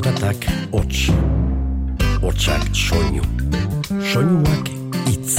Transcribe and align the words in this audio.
Zaratak 0.00 0.46
hots, 0.72 1.10
hotsak 2.22 2.62
soinu, 2.72 3.20
soinuak 4.00 4.68
itz. 5.12 5.34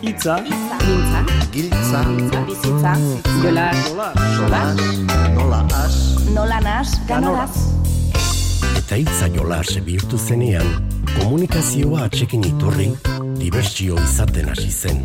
Itza, 0.00 0.38
Mintza, 0.40 1.20
Giltza, 1.52 2.00
bizitza, 2.46 2.92
jola, 3.42 3.66
sola, 4.36 4.62
nola 5.34 5.60
as, 5.84 5.96
nola 6.32 6.60
nas, 6.64 6.94
ganolaz. 7.04 7.52
Eta 8.80 8.96
itza 8.96 9.28
jolas 9.34 9.74
bihurtu 9.84 10.16
zenean, 10.16 10.70
komunikazioa 11.18 12.06
atxekin 12.06 12.46
iturri, 12.48 12.88
dibertsio 13.42 13.98
izaten 14.06 14.48
hasi 14.54 14.70
zen. 14.70 15.04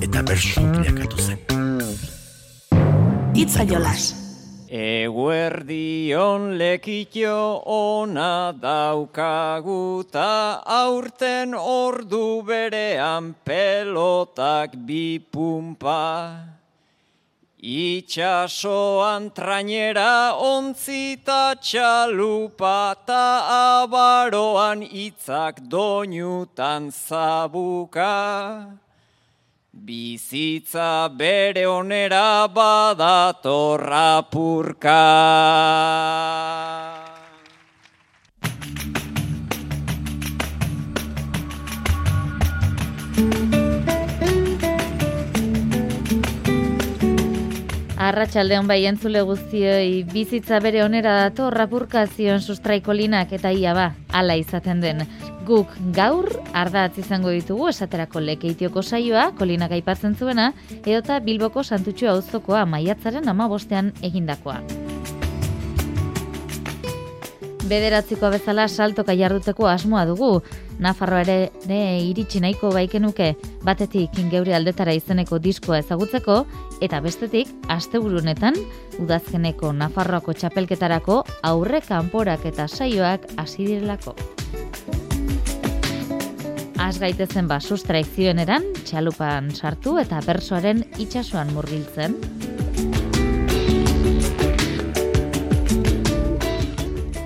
Eta 0.00 0.24
bersu 0.24 0.64
bilakatu 0.78 1.20
zen. 1.26 1.44
Itza 3.36 3.68
jolas. 3.68 4.27
Eguerdion 5.18 6.58
lekitio 6.58 7.62
ona 7.66 8.54
daukaguta 8.54 10.62
aurten 10.62 11.58
ordu 11.58 12.46
berean 12.46 13.34
pelotak 13.44 14.78
bi 14.86 15.18
pumpa. 15.18 16.38
Itxasoan 17.58 19.34
trainera 19.34 20.38
ontzita 20.38 21.58
txalupa 21.58 22.94
ta 23.04 23.82
abaroan 23.82 24.86
itzak 24.86 25.66
doinutan 25.66 26.94
zabuka. 26.94 28.78
Bizitza 29.78 31.08
bere 31.16 31.64
onera 31.66 32.48
badatorra 32.48 34.22
purka. 34.30 34.98
Arratxaldeon 47.98 48.68
bai 48.70 48.84
entzule 48.86 49.24
guztioi 49.26 50.04
bizitza 50.06 50.60
bere 50.62 50.84
onera 50.84 51.16
dato 51.24 51.48
rapurkazioen 51.50 52.38
sustraikolinak 52.38 53.32
eta 53.34 53.50
ia 53.50 53.72
ba, 53.74 53.88
ala 54.14 54.36
izaten 54.38 54.78
den. 54.84 55.02
Guk 55.48 55.72
gaur 55.96 56.28
ardatz 56.54 57.00
izango 57.02 57.32
ditugu 57.34 57.66
esaterako 57.72 58.22
lekeitioko 58.22 58.84
saioa, 58.86 59.32
kolinak 59.34 59.74
aipatzen 59.74 60.14
zuena, 60.14 60.52
edota 60.84 61.18
Bilboko 61.18 61.64
Santutxo 61.66 62.12
auzokoa 62.12 62.62
maiatzaren 62.70 63.26
ama 63.34 63.48
bostean 63.50 63.90
egindakoa. 64.06 64.60
Bederatzikoa 67.66 68.30
bezala 68.38 68.68
saltoka 68.68 69.18
jarduteko 69.18 69.66
asmoa 69.66 70.06
dugu. 70.06 70.36
Nafarroa 70.78 71.24
ere, 71.24 71.36
ere 71.66 71.78
iritsi 72.06 72.40
nahiko 72.42 72.70
baikenuke 72.74 73.32
batetik 73.66 74.18
ingeure 74.22 74.54
aldetara 74.54 74.94
izeneko 74.94 75.40
diskoa 75.42 75.80
ezagutzeko 75.82 76.38
eta 76.84 77.00
bestetik 77.02 77.50
asteburunetan 77.74 78.58
udazkeneko 79.02 79.72
Nafarroako 79.74 80.36
txapelketarako 80.38 81.22
aurre 81.50 81.82
kanporak 81.82 82.46
eta 82.46 82.68
saioak 82.68 83.26
hasi 83.36 83.66
direlako. 83.66 84.14
Az 86.78 87.00
gaitezen 87.02 87.48
ba 87.50 87.58
sustraik 87.60 88.06
txalupan 88.84 89.50
sartu 89.50 89.98
eta 89.98 90.20
bersoaren 90.24 90.84
itsasoan 90.98 91.52
murgiltzen. 91.52 92.14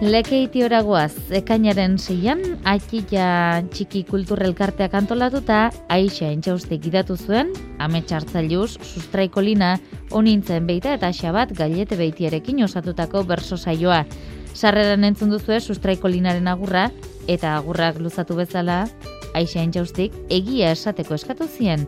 Lekeiti 0.03 0.65
oragoaz, 0.67 1.31
ekainaren 1.31 1.93
zeian, 1.95 2.41
atxila 2.67 3.63
txiki 3.71 4.01
kulturrelkarteak 4.09 4.97
antolatuta, 4.99 5.69
aixa 5.95 6.27
entxauste 6.27 6.75
gidatu 6.83 7.15
zuen, 7.15 7.53
ametxartzailuz, 7.79 8.81
sustraikolina, 8.83 9.77
onintzen 10.11 10.67
beita 10.67 10.97
eta 10.99 11.13
xabat 11.15 11.55
gailete 11.55 11.95
beitiarekin 12.03 12.65
osatutako 12.67 13.23
berso 13.31 13.55
saioa. 13.55 14.03
Sarreran 14.59 15.07
entzun 15.07 15.31
duzue 15.31 15.61
sustraikolinaren 15.63 16.51
agurra, 16.51 16.89
eta 17.31 17.55
agurrak 17.63 18.03
luzatu 18.03 18.35
bezala, 18.43 18.89
aixa 19.39 19.63
entxaustik 19.63 20.19
egia 20.35 20.75
esateko 20.75 21.15
eskatu 21.15 21.47
zien. 21.47 21.87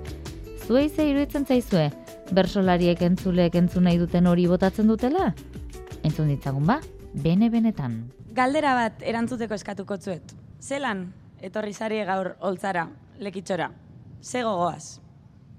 Zuei 0.63 0.87
ze 0.89 1.11
iruditzen 1.11 1.51
zaizue, 1.51 1.91
bersolariek 2.31 3.03
entzulek 3.03 3.59
entzun 3.59 3.91
nahi 3.91 3.99
duten 3.99 4.31
hori 4.31 4.47
botatzen 4.47 4.87
dutela? 4.87 5.33
Entzun 6.05 6.31
ditzagun 6.31 6.71
ba, 6.71 6.79
bene-benetan. 7.15 7.99
Galdera 8.35 8.75
bat 8.75 9.03
erantzuteko 9.07 9.55
eskatuko 9.55 9.97
zuet. 9.99 10.35
Zelan, 10.61 11.07
etorri 11.45 11.73
zari 11.73 12.03
gaur 12.05 12.35
holtzara, 12.41 12.89
lekitxora. 13.21 13.71
Ze 14.23 14.43
gogoaz. 14.43 15.01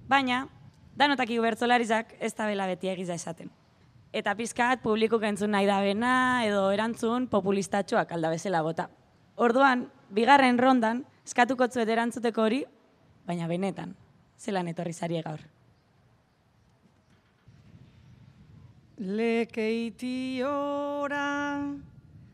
Baina, 0.08 0.48
danotak 0.96 1.30
bertzolarizak 1.42 2.16
ez 2.20 2.34
da 2.34 2.48
bela 2.48 2.68
beti 2.68 2.90
egiza 2.90 3.14
esaten. 3.14 3.50
Eta 4.14 4.36
pizkat 4.36 4.82
publikuk 4.82 5.24
entzun 5.24 5.52
nahi 5.52 5.66
da 5.66 5.82
bena 5.82 6.46
edo 6.46 6.70
erantzun 6.72 7.28
populistatxoak 7.28 8.12
alda 8.12 8.30
bezala 8.30 8.62
bota. 8.62 8.90
Orduan, 9.36 9.90
bigarren 10.10 10.58
rondan, 10.58 11.04
eskatuko 11.26 11.68
zuet 11.68 11.90
erantzuteko 11.90 12.42
hori, 12.42 12.64
baina 13.26 13.48
benetan, 13.48 13.96
zelan 14.40 14.68
etorri 14.68 14.94
zari 14.94 15.22
gaur. 15.22 15.55
Lekeitiora, 18.98 20.48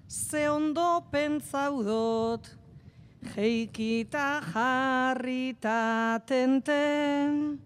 ze 0.08 0.48
ondo 0.48 1.02
pentsaudot, 1.10 2.46
jeikita 3.34 4.42
jarrita 4.54 6.22
tenten, 6.28 7.58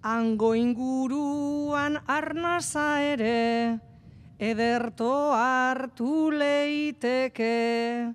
hango 0.00 0.54
inguruan 0.54 1.98
arnaza 2.06 3.02
ere, 3.02 3.80
ederto 4.38 5.34
hartu 5.34 6.30
leiteke, 6.30 8.14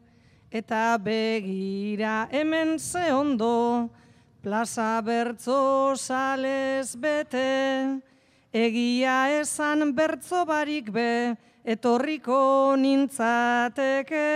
eta 0.49 0.97
begira 0.97 2.29
hemen 2.31 2.79
ze 2.79 3.11
ondo, 3.11 3.89
plaza 4.41 5.01
bertzo 5.03 5.93
sales 5.99 6.95
bete, 6.95 7.99
Egia 8.55 9.41
esan 9.41 9.89
bertzo 9.91 10.45
barik 10.47 10.87
be, 10.95 11.35
etorriko 11.67 12.77
nintzateke. 12.79 14.27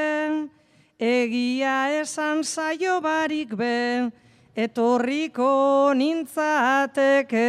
Egia 1.00 1.75
esan 2.02 2.44
saio 2.44 2.97
barik 3.00 3.56
be, 3.56 4.12
etorriko 4.59 5.94
nintzateke. 5.96 7.46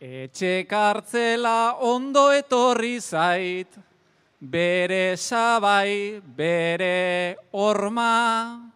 Etxe 0.00 0.66
kartzela 0.66 1.76
ondo 1.78 2.26
etorri 2.34 2.98
zait, 2.98 3.78
bere 4.42 5.14
sabai, 5.14 6.18
bere 6.26 7.36
orma. 7.52 8.69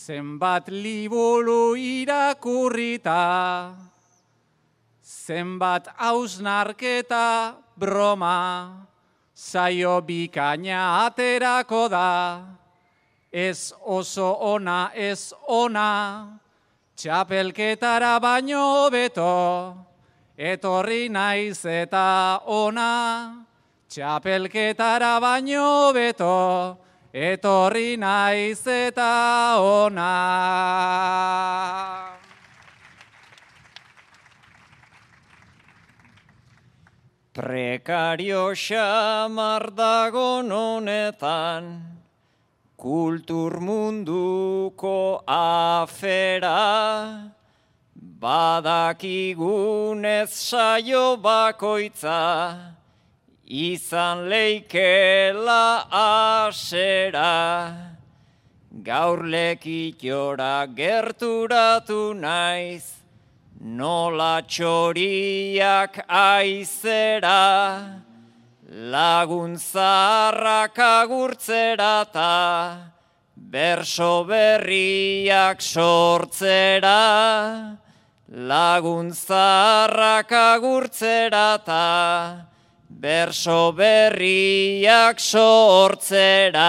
Zenbat 0.00 0.72
liburu 0.72 1.76
irakurrita, 1.76 3.76
zenbat 5.04 5.92
hausnarketa 5.98 7.60
broma, 7.76 8.88
saio 9.36 10.00
bikaina 10.00 11.04
aterako 11.04 11.84
da, 11.92 12.40
ez 13.30 13.74
oso 13.84 14.40
ona, 14.40 14.88
ez 14.96 15.34
ona, 15.46 16.40
txapelketara 16.96 18.16
baino 18.24 18.88
beto, 18.88 19.76
etorri 20.32 21.10
naiz 21.12 21.60
eta 21.68 22.40
ona, 22.48 23.44
txapelketara 23.92 25.18
baino 25.20 25.92
beto, 25.92 26.88
etorri 27.12 27.98
naiz 27.98 28.66
eta 28.66 29.56
ona. 29.58 30.10
Prekario 37.32 38.54
xamar 38.54 39.70
dagon 39.74 40.50
honetan, 40.50 41.82
kultur 42.76 43.60
munduko 43.60 45.22
afera, 45.26 47.32
badakigunez 47.94 50.28
saio 50.28 51.16
bakoitza, 51.16 52.79
izan 53.50 54.30
leikela 54.30 55.84
asera, 55.90 57.74
gaur 58.84 59.26
lekitora 59.26 60.70
gerturatu 60.70 62.14
naiz, 62.14 63.02
nola 63.60 64.42
txoriak 64.46 65.98
aizera, 66.06 67.98
lagun 68.70 69.58
zaharrak 69.58 70.78
agurtzera 70.78 72.06
ta, 72.12 72.92
berso 73.34 74.24
berriak 74.30 75.58
sortzera, 75.58 76.94
lagun 78.30 79.10
zaharrak 79.10 80.30
agurtzera 80.30 81.58
ta, 81.66 82.46
berso 83.00 83.72
berriak 83.72 85.16
sortzera. 85.16 86.68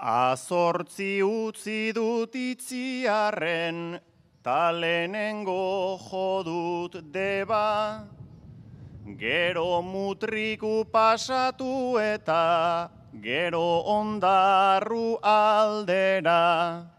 Azortzi 0.00 1.20
utzi 1.20 1.92
dut 1.92 2.32
itziarren, 2.32 4.00
talenengo 4.40 5.98
jodut 6.08 6.96
deba, 7.12 8.06
gero 9.18 9.82
mutriku 9.84 10.86
pasatu 10.88 11.98
eta 12.00 12.88
gero 13.20 13.84
ondarru 13.84 15.18
aldera. 15.20 16.97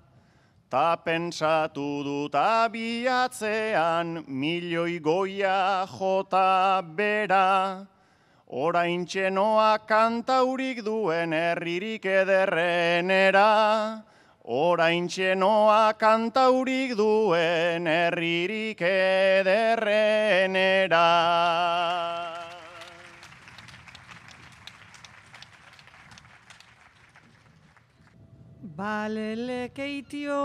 Ta 0.70 0.96
pentsatu 1.02 2.04
dut 2.06 2.36
abiatzean 2.38 4.24
milioi 4.28 5.00
goia 5.02 5.88
jota 5.90 6.84
bera, 6.84 7.88
Orain 8.50 9.06
txenoa 9.06 9.80
kantaurik 9.90 10.84
duen 10.86 11.34
herririk 11.34 12.06
ederrenera, 12.06 14.04
Orain 14.46 15.08
txenoa 15.10 15.94
kantaurik 15.98 16.94
duen 16.98 17.88
herririk 17.88 18.82
ederrenera. 18.82 20.00
Balelekeitio 28.80 30.40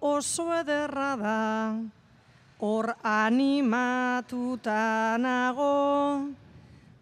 oso 0.00 0.44
ederra 0.56 1.10
da, 1.20 1.76
hor 2.64 2.86
animatuta 3.04 4.76
nago, 5.20 6.32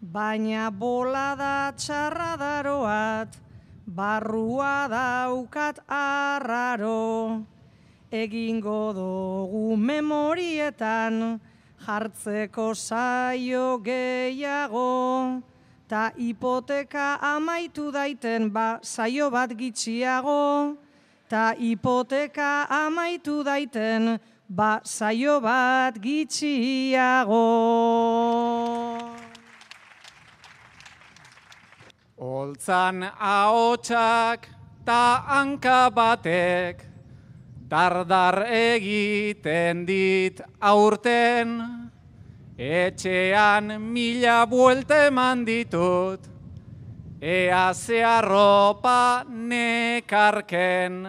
baina 0.02 0.72
bola 0.74 1.36
da 1.38 1.70
txarra 1.78 2.32
daroat, 2.40 3.38
barrua 3.86 4.90
daukat 4.90 5.78
arraro. 5.86 7.46
Egingo 8.10 8.90
dugu 8.98 9.76
memorietan, 9.76 11.38
jartzeko 11.86 12.74
saio 12.74 13.78
gehiago, 13.86 15.46
ta 15.92 16.08
hipoteka 16.16 17.20
amaitu 17.20 17.92
daiten 17.92 18.48
ba 18.48 18.80
saio 18.80 19.28
bat 19.28 19.52
gitxiago, 19.52 20.72
ta 21.28 21.52
hipoteka 21.52 22.64
amaitu 22.64 23.44
daiten 23.44 24.16
ba 24.48 24.80
saio 24.80 25.36
bat 25.44 25.92
gitxiago. 26.00 27.44
Oltzan 32.16 33.12
ahotsak 33.20 34.48
ta 34.88 35.20
hanka 35.28 35.92
batek 35.92 36.88
dardar 37.68 38.48
egiten 38.48 39.84
dit 39.84 40.40
aurten 40.56 41.91
etxean 42.58 43.80
mila 43.80 44.46
buelte 44.46 45.06
eman 45.08 45.44
ditut 45.44 46.20
ea 47.20 47.72
zeharropa 47.74 49.24
nekarken. 49.28 51.06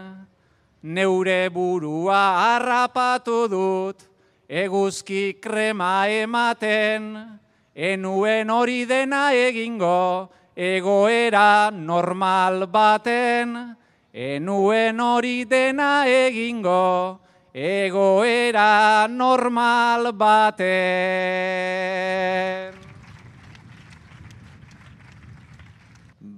Neure 0.84 1.50
burua 1.50 2.24
harrapatu 2.44 3.48
dut 3.50 4.04
eguzki 4.50 5.40
krema 5.42 6.08
ematen. 6.08 7.40
Enuen 7.74 8.50
hori 8.50 8.86
dena 8.86 9.32
egingo 9.34 10.30
egoera 10.56 11.72
normal 11.72 12.68
baten, 12.68 13.76
enuen 14.14 15.00
hori 15.00 15.46
dena 15.50 16.06
egingo, 16.06 17.20
egoera 17.54 19.08
normal 19.08 20.12
baten. 20.12 20.74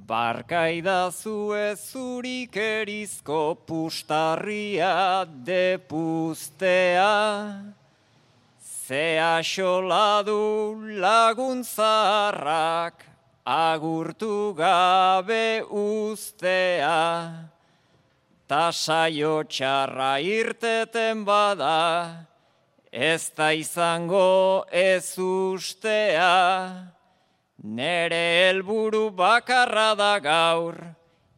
Barkaida 0.06 1.10
zue 1.12 1.76
zurik 1.76 2.56
erizko 2.56 3.56
pustarria 3.66 5.26
depuztea, 5.26 7.14
Zea 8.86 9.42
xoladu 9.42 10.78
laguntzarrak 11.02 12.94
agurtu 13.46 14.54
gabe 14.54 15.64
ustea, 15.66 17.50
ta 18.48 18.72
saio 18.72 19.44
txarra 19.50 20.20
irteten 20.22 21.26
bada, 21.26 22.28
ez 22.92 23.32
da 23.36 23.52
izango 23.54 24.66
ez 24.72 25.18
ustea, 25.18 26.94
nere 27.64 28.24
helburu 28.38 29.10
bakarra 29.10 29.96
da 29.98 30.20
gaur, 30.20 30.78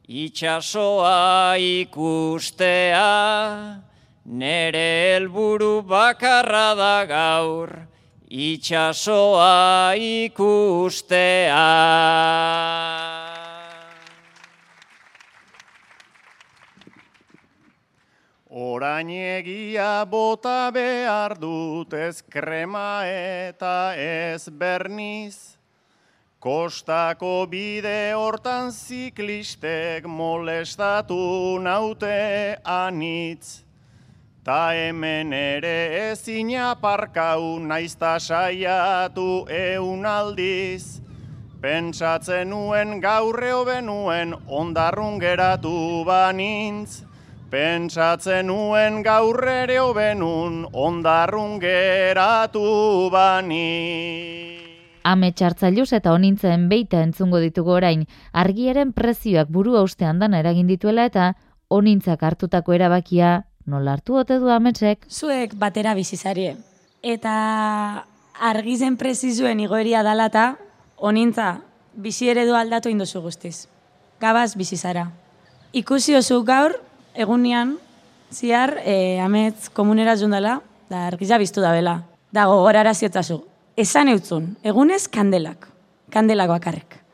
itxasoa 0.08 1.56
ikustea, 1.58 3.08
nere 4.26 4.88
helburu 5.16 5.82
bakarra 5.88 6.76
da 6.76 7.06
gaur, 7.08 7.72
itxasoa 8.28 9.96
ikustea. 9.96 11.64
Orain 18.58 19.06
egia 19.14 20.02
bota 20.10 20.72
behar 20.74 21.36
dut 21.38 21.92
ez 21.94 22.24
krema 22.26 23.06
eta 23.06 23.94
ez 23.94 24.50
berniz, 24.50 25.60
Kostako 26.42 27.46
bide 27.52 28.16
hortan 28.18 28.72
ziklistek 28.74 30.10
molestatu 30.10 31.60
naute 31.62 32.58
anitz. 32.66 33.62
Ta 34.44 34.74
hemen 34.74 35.34
ere 35.38 36.10
ezin 36.10 36.50
aparkau 36.58 37.60
naizta 37.62 38.18
saiatu 38.18 39.46
eun 39.54 40.06
aldiz. 40.06 41.02
Pentsatzen 41.62 42.50
nuen 42.50 42.98
gaurre 43.02 43.54
benuen 43.70 44.34
ondarrun 44.48 45.20
geratu 45.22 46.06
banintz. 46.10 47.07
Pentsatzen 47.48 48.50
nuen 48.50 48.98
gaurre 49.06 49.54
ere 49.64 49.80
benun 49.96 50.66
ondarrun 50.76 51.60
geratu 51.62 53.08
banintz. 53.14 54.66
Ame 55.08 55.30
txartzailuz 55.32 55.94
eta 55.96 56.12
onintzen 56.12 56.66
beita 56.68 57.00
entzungo 57.00 57.40
ditugu 57.40 57.72
orain, 57.78 58.02
argiaren 58.34 58.92
prezioak 58.92 59.48
burua 59.48 59.86
ustean 59.88 60.20
dana 60.20 60.42
eragin 60.44 60.68
dituela 60.68 61.06
eta 61.08 61.30
onintzak 61.70 62.26
hartutako 62.28 62.76
erabakia 62.76 63.46
nola 63.66 63.94
hartu 63.96 64.18
ote 64.20 64.40
du 64.44 64.52
ametsek? 64.52 65.08
Zuek 65.08 65.56
batera 65.56 65.94
bizizarie. 65.96 66.58
Eta 67.02 68.04
argizen 68.52 68.98
prezizuen 69.00 69.62
igoeria 69.64 70.04
dalata, 70.04 70.58
onintza, 70.98 71.62
bizi 71.96 72.28
eredu 72.28 72.60
aldatu 72.60 72.92
indozu 72.92 73.24
guztiz. 73.24 73.70
Gabaz 74.20 74.58
bizizara. 74.60 75.08
Ikusi 75.72 76.16
oso 76.20 76.42
gaur, 76.44 76.76
egunean, 77.18 77.78
ziar, 78.32 78.78
e, 78.86 79.20
amets 79.20 79.70
komunera 79.74 80.16
zundala, 80.16 80.62
da 80.90 81.08
argiza 81.08 81.38
biztu 81.42 81.62
da 81.62 81.74
bela. 81.74 82.04
Da 82.32 82.46
gogorara 82.46 82.94
ziotzazu. 82.94 83.42
Esan 83.78 84.08
eutzun, 84.14 84.56
egunez 84.64 85.08
kandelak. 85.08 85.68
Kandelak 86.14 86.50
bakarrek. 86.50 87.08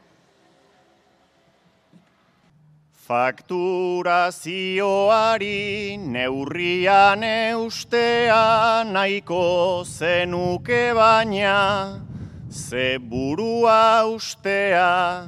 Fakturazioari 3.04 6.00
neurrian 6.00 7.20
eustea 7.24 8.84
nahiko 8.88 9.84
zenuke 9.84 10.94
baina 10.96 12.00
ze 12.50 12.98
burua 12.98 14.06
ustea 14.08 15.28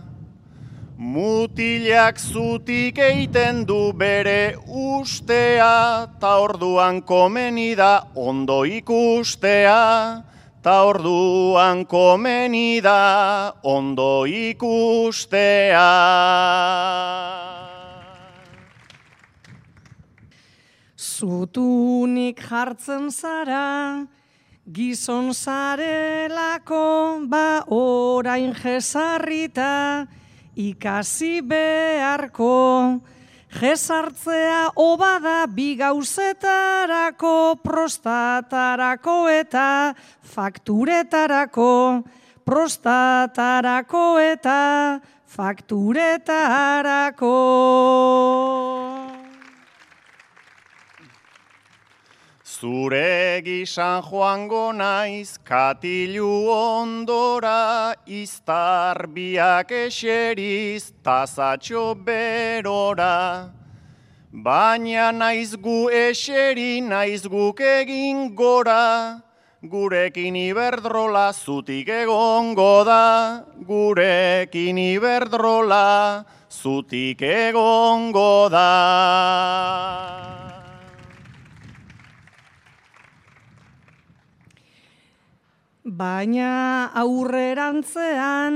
Mutilak 0.95 2.15
zutik 2.15 2.95
eiten 3.03 3.65
du 3.67 3.91
bere 3.91 4.55
ustea, 4.63 6.07
ta 6.21 6.39
orduan 6.39 7.01
komeni 7.03 7.75
da 7.75 8.07
ondo 8.15 8.63
ikustea, 8.63 10.23
ta 10.63 10.75
orduan 10.87 11.83
komeni 11.85 12.79
da 12.79 13.51
ondo 13.63 14.23
ikustea. 14.23 15.91
Zutunik 20.95 22.39
jartzen 22.39 23.11
zara, 23.11 24.07
gizon 24.71 25.33
zarelako, 25.33 27.19
ba 27.27 27.65
orain 27.67 28.55
jesarrita, 28.55 30.07
ikasi 30.55 31.41
beharko. 31.41 33.01
Jesartzea 33.55 34.75
obada 34.75 35.47
bi 35.47 35.75
gauzetarako, 35.79 37.55
prostatarako 37.63 39.29
eta 39.31 39.95
fakturetarako. 40.23 42.03
Prostatarako 42.45 44.19
eta 44.19 44.99
fakturetarako. 45.25 47.35
Zure 52.55 53.41
gisan 53.43 54.01
joango 54.01 54.71
naiz 54.71 55.37
katilu 55.43 56.47
ondora, 56.47 57.93
iztar 58.07 59.07
biak 59.15 59.71
eseriz 59.71 60.93
tazatxo 61.03 61.83
berora. 62.05 63.51
Baina 64.31 65.11
naiz 65.11 65.57
gu 65.57 65.89
eseri, 65.91 66.79
naiz 66.79 67.27
guk 67.27 67.59
egin 67.59 68.33
gora, 68.35 69.19
gurekin 69.61 70.39
iberdrola 70.47 71.33
zutik 71.33 71.89
egongo 71.89 72.85
da, 72.85 73.43
gurekin 73.67 74.77
iberdrola 74.77 76.23
zutik 76.49 77.21
egongo 77.21 78.47
da. 78.49 80.44
Baina 85.85 86.89
aurrerantzean, 86.97 88.55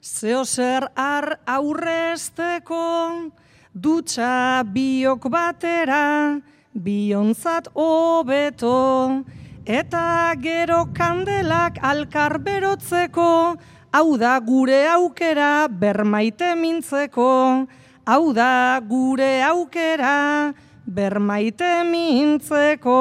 zeo 0.00 0.42
zer 0.48 0.86
ar 0.96 1.36
aurrezteko, 1.44 3.28
dutxa 3.74 4.64
biok 4.64 5.28
batera, 5.28 6.40
biontzat 6.72 7.68
hobeto, 7.74 9.20
eta 9.66 10.32
gero 10.40 10.86
kandelak 10.96 11.76
alkar 11.82 12.38
berotzeko, 12.40 13.60
hau 13.92 14.16
da 14.16 14.40
gure 14.40 14.80
aukera 14.94 15.68
bermaite 15.68 16.54
mintzeko, 16.56 17.68
hau 18.06 18.32
da 18.32 18.80
gure 18.80 19.44
aukera 19.44 20.54
bermaite 20.88 21.84
mintzeko. 21.84 22.96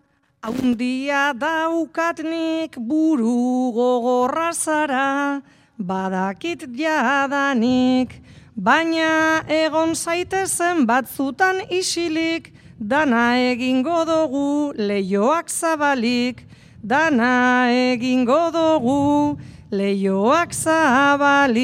haundia 0.44 1.32
daukatnik 1.32 2.76
buru 2.76 3.72
gogorra 3.72 4.52
zara, 4.52 5.40
badakit 5.80 6.66
jadanik, 6.76 8.12
baina 8.54 9.40
egon 9.48 9.94
zaitezen 9.94 10.84
batzutan 10.84 11.64
isilik, 11.70 12.52
dana 12.78 13.40
egingo 13.40 14.04
dugu 14.04 14.76
leioak 14.76 15.48
zabalik, 15.48 16.44
dana 16.84 17.72
egingo 17.72 18.52
dugu 18.52 19.38
leioak 19.72 20.52
zabalik. 20.52 21.58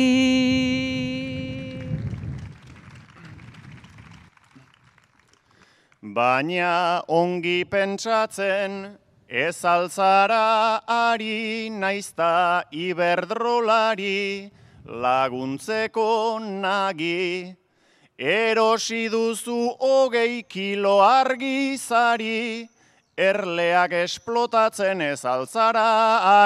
Baina 6.15 7.03
ongi 7.11 7.65
pentsatzen, 7.67 8.75
ez 9.29 9.65
altzara 9.67 10.79
ari 10.87 11.69
naizta 11.71 12.63
iberdrolari 12.71 14.49
laguntzeko 14.87 16.39
nagi. 16.39 17.57
Erosi 18.17 19.09
duzu 19.11 19.75
hogei 19.81 20.47
kilo 20.47 21.01
argizari, 21.03 22.69
erleak 23.19 23.99
esplotatzen 24.05 25.03
ez 25.03 25.25
altzara 25.25 25.91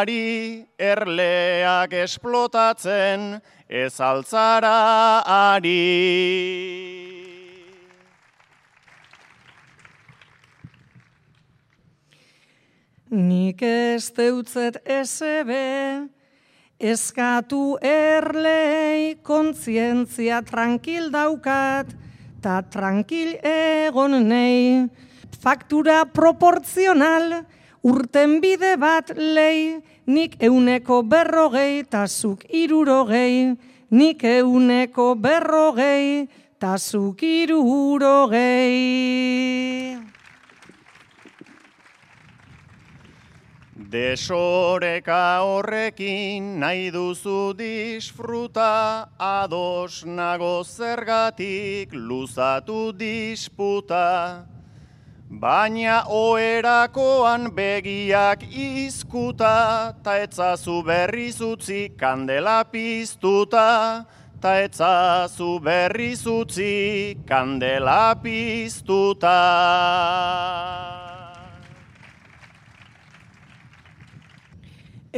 ari, 0.00 0.64
erleak 0.80 1.92
esplotatzen 1.92 3.36
ez 3.68 4.00
altzara 4.00 4.76
ari. 5.28 7.17
Nik 13.08 13.62
ez 13.64 14.10
deutzet 14.12 14.76
esebe, 14.84 16.04
eskatu 16.76 17.78
erlei 17.80 19.16
kontzientzia 19.24 20.42
tranquil 20.44 21.08
daukat, 21.08 21.88
ta 22.44 22.60
tranquil 22.68 23.40
egon 23.40 24.28
nei, 24.28 24.84
faktura 25.40 26.04
proportzional, 26.04 27.48
urten 27.80 28.44
bide 28.44 28.76
bat 28.76 29.16
lei, 29.16 29.80
nik 30.04 30.36
euneko 30.44 31.00
berrogei, 31.00 31.88
ta 31.88 32.04
zuk 32.06 32.44
irurogei, 32.52 33.56
nik 33.88 34.20
euneko 34.20 35.14
berrogei, 35.16 36.28
ta 36.60 36.76
zuk 36.76 37.22
irurogei. 37.24 38.68
Desoreka 43.88 45.40
horrekin 45.40 46.60
nahi 46.60 46.90
duzu 46.92 47.56
disfruta, 47.56 49.08
ados 49.18 50.04
nago 50.04 50.62
zergatik 50.62 51.88
luzatu 51.94 52.92
disputa. 52.92 54.44
Baina 55.30 56.04
oerakoan 56.04 57.48
begiak 57.56 58.44
izkuta, 58.52 59.96
ta 60.04 60.18
etzazu 60.20 60.84
berriz 60.84 61.40
utzi 61.40 61.88
kandela 61.96 62.64
piztuta, 62.70 64.04
ta 64.38 64.52
etzazu 64.68 65.60
berriz 65.64 66.26
utzi 66.26 67.16
kandela 67.24 68.14
piztuta. 68.20 69.38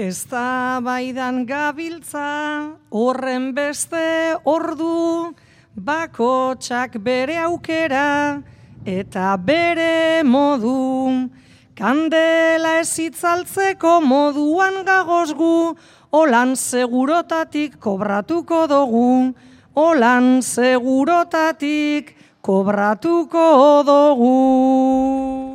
Ez 0.00 0.24
da 0.30 0.80
baidan 0.80 1.42
gabiltza, 1.44 2.72
horren 2.88 3.50
beste 3.52 4.32
ordu, 4.48 5.34
bako 5.76 6.54
txak 6.56 6.96
bere 7.04 7.36
aukera, 7.44 8.40
eta 8.88 9.34
bere 9.36 10.22
modu. 10.24 11.28
Kandela 11.76 12.78
ez 12.80 12.94
itzaltzeko 12.96 13.98
moduan 14.00 14.80
gagozgu, 14.88 15.76
Olan 16.10 16.56
segurotatik 16.56 17.76
kobratuko 17.78 18.64
dugu, 18.72 19.34
olan 19.76 20.40
segurotatik 20.42 22.16
kobratuko 22.40 23.46
dugu. 23.86 25.49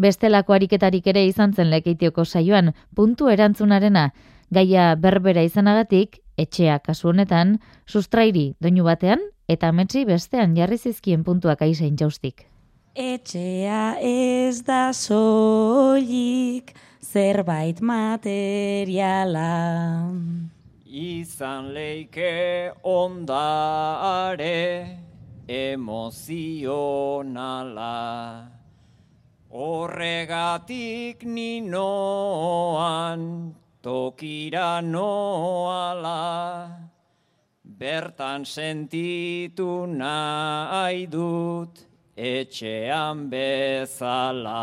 Bestelako 0.00 0.54
ariketarik 0.56 1.06
ere 1.12 1.26
izan 1.28 1.52
zen 1.52 1.68
lekeitioko 1.68 2.24
saioan, 2.24 2.72
puntu 2.96 3.28
erantzunarena, 3.28 4.04
gaia 4.50 4.94
berbera 4.96 5.42
izanagatik, 5.44 6.22
etxea 6.40 6.78
kasu 6.86 7.08
honetan, 7.10 7.58
sustrairi 7.86 8.54
doinu 8.64 8.84
batean, 8.86 9.20
eta 9.48 9.72
metzi 9.76 10.06
bestean 10.08 10.56
jarri 10.56 10.78
zizkien 10.78 11.24
puntuak 11.26 11.62
aizain 11.66 11.96
jaustik. 12.00 12.46
Etxea 12.96 13.98
ez 14.00 14.62
da 14.66 14.92
soilik 14.96 16.72
zerbait 17.04 17.80
materiala. 17.80 19.50
Izan 20.86 21.74
leike 21.74 22.72
ondare 22.82 24.56
emozionala. 25.46 27.00
Horregatik 29.50 31.26
ninoan 31.26 33.20
tokira 33.82 34.78
noala. 34.80 36.70
Bertan 37.66 38.46
sentitu 38.46 39.90
nahi 39.90 41.10
dut 41.10 41.82
etxean 42.14 43.26
bezala. 43.26 44.62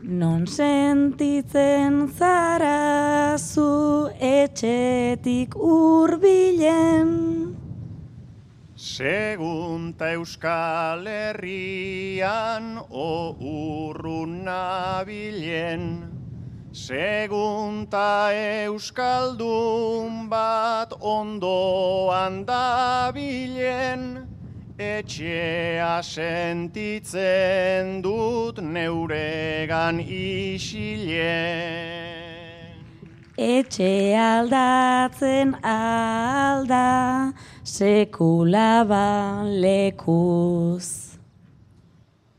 Non 0.00 0.46
sentitzen 0.46 2.08
zara 2.16 3.36
zu 3.36 4.08
etxetik 4.16 5.52
urbilen. 5.56 7.28
Segunta 8.88 10.16
Euskal 10.16 11.04
Herrian 11.06 12.80
o 12.90 13.36
urrun 13.36 14.44
nabilen. 14.44 16.08
Segunta 16.72 18.32
Euskaldun 18.64 20.30
bat 20.30 20.92
ondoan 21.00 22.46
dabilen. 22.48 24.26
Etxea 24.78 26.02
sentitzen 26.02 28.00
dut 28.00 28.56
neuregan 28.62 30.00
isilen. 30.00 31.28
Etxe 33.38 34.16
aldatzen 34.18 35.54
alda 35.62 37.34
sekula 37.68 38.80
lekuz. 39.44 41.20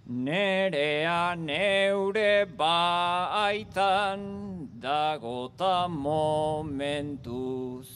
Nerea 0.10 1.38
neure 1.38 2.50
baitan 2.58 4.66
dagota 4.82 5.86
momentuz. 5.88 7.88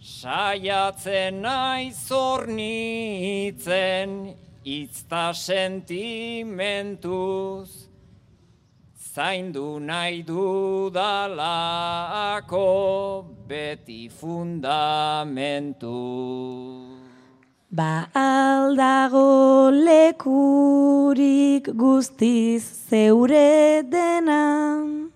Saiatzen 0.00 1.42
naiz 1.42 2.08
zornitzen, 2.08 4.34
itzta 4.64 5.34
sentimentuz. 5.34 7.83
Zaindu 9.14 9.78
nahi 9.78 10.26
dudalako 10.26 10.90
beti 13.46 14.10
fundamentu. 14.10 15.94
Ba 17.70 18.10
aldago 18.10 19.70
lekurik 19.70 21.70
guztiz 21.78 22.90
zeure 22.90 23.86
denan. 23.86 25.14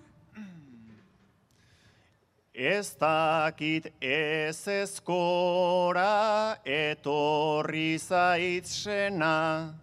Ez 2.55 2.95
dakit 2.95 3.91
ez 3.99 4.63
ezkora 4.67 6.55
etorri 6.63 7.99
zaitzena, 7.99 9.75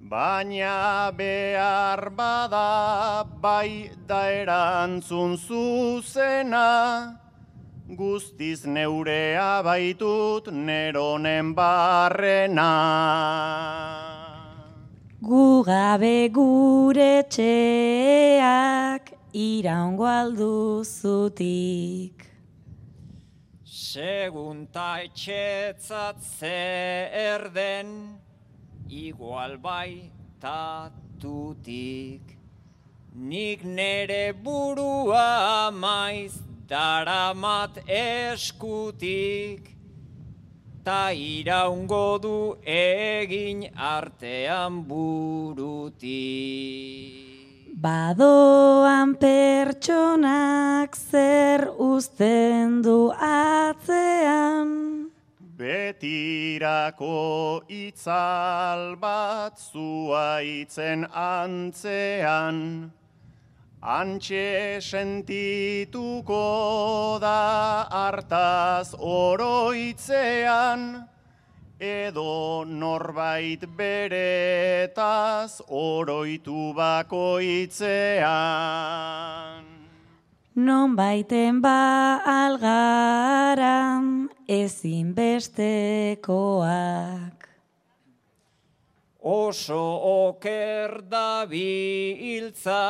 baina 0.00 1.12
behar 1.16 2.10
bada 2.16 3.24
bai 3.40 3.90
da 4.06 4.30
erantzun 4.32 5.36
zuzena, 5.36 7.18
guztiz 7.86 8.64
neurea 8.64 9.62
baitut 9.62 10.46
neronen 10.52 11.54
barrena. 11.54 12.70
Gu 15.20 15.62
gabe 15.64 16.28
gure 16.32 17.22
txeak 17.28 19.12
iraungo 19.36 20.06
alduzutik. 20.08 21.44
Segunta 23.64 25.02
etxetzat 25.04 26.16
zer 26.38 27.50
den, 27.52 28.16
igual 28.90 29.56
bai 29.58 30.10
tatutik. 30.40 32.20
Nik 33.14 33.64
nere 33.64 34.32
burua 34.32 35.70
maiz 35.70 36.38
daramat 36.68 37.82
eskutik, 37.86 39.74
ta 40.84 41.10
iraungo 41.10 42.18
du 42.22 42.56
egin 42.62 43.66
artean 43.74 44.84
burutik. 44.86 46.10
Badoan 47.74 49.16
pertsonak 49.16 50.96
zer 50.96 51.68
uzten 51.78 52.82
du 52.82 53.10
atzean. 53.16 54.99
Betirako 55.60 57.60
itzal 57.68 58.96
bat 58.96 59.60
zuaitzen 59.60 61.04
antzean. 61.12 62.88
Antxe 63.82 64.80
sentituko 64.80 66.40
da 67.20 67.84
hartaz 67.92 68.94
oroitzean 68.96 71.04
edo 71.76 72.64
norbait 72.64 73.60
beretaz 73.76 75.60
oroitu 75.68 76.72
bakoitzean. 76.72 78.24
Non 80.56 80.96
baiten 80.96 81.60
ba 81.60 82.16
algaran 82.24 84.30
ezin 84.50 85.14
bestekoak. 85.14 86.18
Oso 89.22 90.00
oker 90.26 91.02
da 91.10 91.46
biltza 91.46 92.82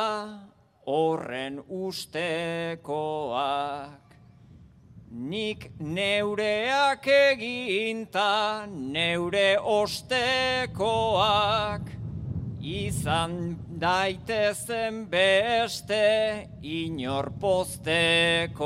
horren 0.87 1.61
ustekoak. 1.69 2.81
Nik 5.11 5.71
neureak 5.77 7.07
eginta 7.07 8.65
neure 8.65 9.59
ostekoak 9.59 11.21
izan 12.61 13.57
daitezen 13.81 15.05
beste 15.11 16.47
inor 16.63 17.31
postekoak. 17.41 18.61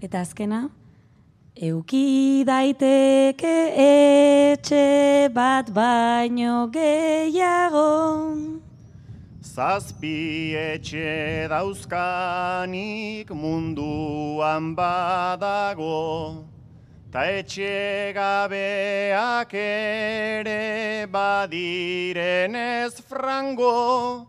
Eta 0.00 0.22
azkena, 0.24 0.62
euki 1.60 2.40
daiteke 2.48 3.56
etxe 3.82 5.28
bat 5.28 5.68
baino 5.76 6.70
gehiago. 6.72 7.90
Zazpi 9.44 10.56
etxe 10.56 11.48
dauzkanik 11.52 13.28
munduan 13.28 14.72
badago, 14.74 16.48
ta 17.12 17.28
etxe 17.36 18.16
gabeak 18.16 19.52
ere 19.52 21.04
badiren 21.12 22.56
ez 22.56 22.94
frango, 23.04 24.24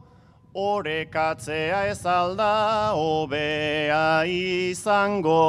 orekatzea 0.53 1.85
ez 1.87 2.05
alda 2.05 2.91
hobea 2.95 4.23
izango. 4.27 5.39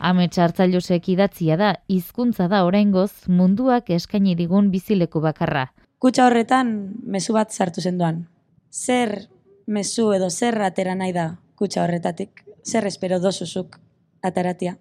Amets 0.00 0.38
hartzailosek 0.38 1.10
idatzia 1.12 1.56
da, 1.60 1.74
hizkuntza 1.88 2.48
da 2.48 2.64
oraingoz 2.64 3.28
munduak 3.28 3.90
eskaini 3.90 4.34
digun 4.36 4.70
bizileku 4.72 5.20
bakarra. 5.20 5.66
Kutsa 6.00 6.24
horretan 6.26 6.94
mezu 7.04 7.36
bat 7.36 7.52
sartu 7.52 7.84
zenduan. 7.84 8.22
Zer 8.72 9.28
mezu 9.66 10.12
edo 10.16 10.30
zer 10.30 10.56
atera 10.64 10.94
nahi 10.94 11.12
da 11.12 11.26
kutsa 11.56 11.84
horretatik? 11.84 12.46
Zer 12.64 12.86
espero 12.88 13.20
dozuzuk 13.20 13.76
ataratia? 14.22 14.78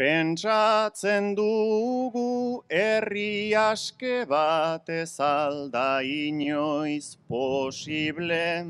Pentsatzen 0.00 1.34
dugu 1.36 2.64
herri 2.72 3.52
aske 3.52 4.24
bat 4.24 4.88
ez 4.88 5.20
alda 5.20 6.00
inoiz 6.00 7.18
posible. 7.28 8.64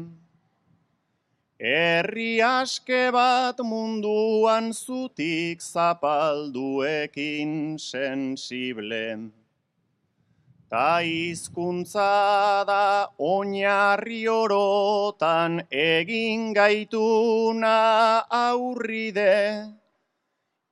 Herri 1.61 2.43
aske 2.43 3.13
bat 3.15 3.63
munduan 3.63 4.75
zutik 4.75 5.63
zapalduekin 5.63 7.79
sensible. 7.79 9.31
Ta 10.69 10.99
izkuntza 11.07 12.65
da 12.67 13.07
oinarri 13.19 14.27
orotan 14.27 15.63
egin 15.71 16.55
gaituna 16.59 18.27
aurride. 18.29 19.79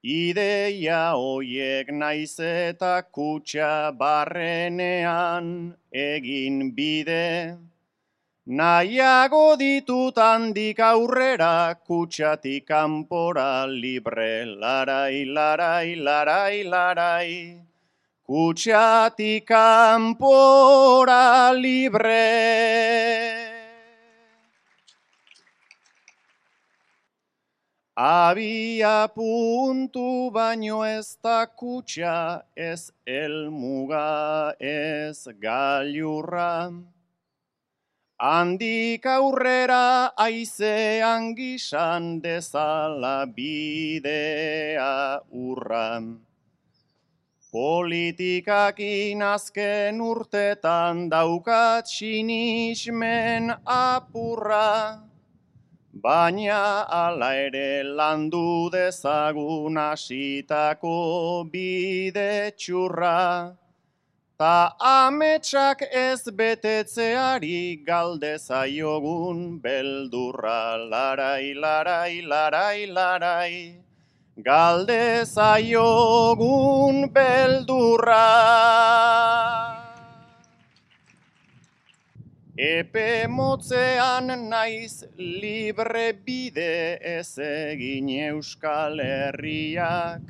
Ideia 0.04 1.18
hoiek 1.18 1.90
naiz 1.90 2.38
eta 2.38 3.02
kutsa 3.11 3.90
barrenean 3.90 5.74
egin 5.92 6.72
bide. 6.72 7.58
Nahiago 8.46 9.58
ditut 9.58 10.14
handik 10.14 10.78
aurrera 10.78 11.74
kutsatik 11.84 12.68
kanpora 12.68 13.66
libre 13.66 14.46
larai, 14.46 15.26
larai, 15.26 15.96
larai, 15.96 16.62
larai. 16.62 17.58
Kutsatik 18.22 19.48
kanpora 19.48 21.50
libre. 21.58 23.07
Abia 27.98 29.11
puntu 29.11 30.30
baino 30.30 30.84
ez 30.87 31.18
da 31.20 31.46
kutsa, 31.50 32.44
ez 32.54 32.92
elmuga, 33.04 34.54
ez 34.61 35.26
gailurra. 35.42 36.70
Handik 38.22 39.02
aurrera 39.04 40.14
aizean 40.14 41.34
gisan 41.34 42.22
dezala 42.22 43.26
bidea 43.26 45.18
urra. 45.32 45.98
Politikakin 47.50 49.22
azken 49.22 50.00
urtetan 50.00 51.11
daukat 51.11 51.90
sinismen 51.90 53.50
apurra. 53.66 55.07
Baina 56.02 56.87
ala 56.88 57.34
ere 57.34 57.82
landu 57.82 58.70
dezagun 58.70 59.74
asitako 59.74 61.50
bide 61.50 62.52
txurra. 62.56 63.56
Ta 64.38 64.76
ametsak 64.78 65.82
ez 65.90 66.22
betetzeari 66.22 67.82
galdezaiogun 67.88 69.61
beldurra 69.61 70.78
larai, 70.92 71.54
larai, 71.64 72.22
larai, 72.22 72.87
larai. 72.87 73.82
Galdezaiogun 74.38 77.11
beldurra. 77.12 78.28
Epe 82.58 83.28
motzean 83.30 84.26
naiz 84.50 85.04
libre 85.16 86.12
bide 86.26 86.98
ez 86.98 87.38
egin 87.38 88.08
euskal 88.10 88.98
herriak. 88.98 90.24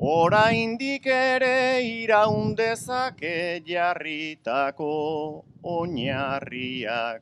Oraindik 0.00 1.04
ere 1.04 1.84
iraundezake 1.84 3.60
jarritako 3.66 5.44
oinarriak. 5.62 7.20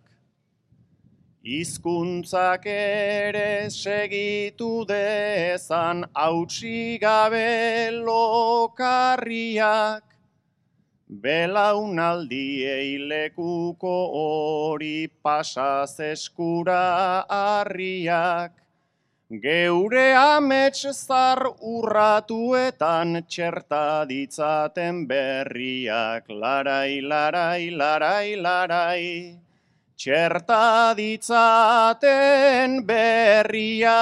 Hizkuntzak 1.42 2.66
ere 2.66 3.68
segitu 3.68 4.84
dezan 4.86 6.04
hautsi 6.14 6.98
gabe 7.00 7.90
lokarriak. 8.06 10.04
Belaunaldiei 11.08 12.98
lekuko 13.00 13.92
hori 14.12 15.08
pasaz 15.24 15.96
eskura 16.04 17.24
harriak, 17.32 18.52
geure 19.32 20.12
amets 20.12 20.84
zar 20.92 21.40
urratuetan 21.64 23.22
txerta 23.24 24.04
ditzaten 24.04 25.06
berriak, 25.08 26.28
larai, 26.28 27.00
larai, 27.00 27.70
larai, 27.72 28.36
larai, 28.36 29.40
txerta 29.96 30.92
ditzaten 30.92 32.84
berriak. 32.84 33.96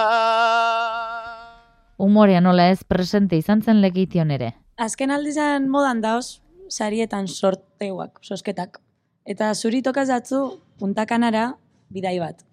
Umorea 2.02 2.40
nola 2.42 2.66
ez 2.74 2.82
presente 2.82 3.38
izan 3.38 3.62
zen 3.62 3.80
legition 3.80 4.34
ere. 4.34 4.56
Azken 4.76 5.14
aldizan 5.14 5.70
modan 5.70 6.02
daoz, 6.02 6.40
sarietan 6.68 7.28
sorteuak, 7.28 8.18
sosketak. 8.22 8.80
Eta 9.26 9.52
zuri 9.54 9.82
tokaz 9.82 10.08
datzu 10.08 10.60
puntakanara 10.78 11.56
bidai 11.90 12.18
bat. 12.20 12.44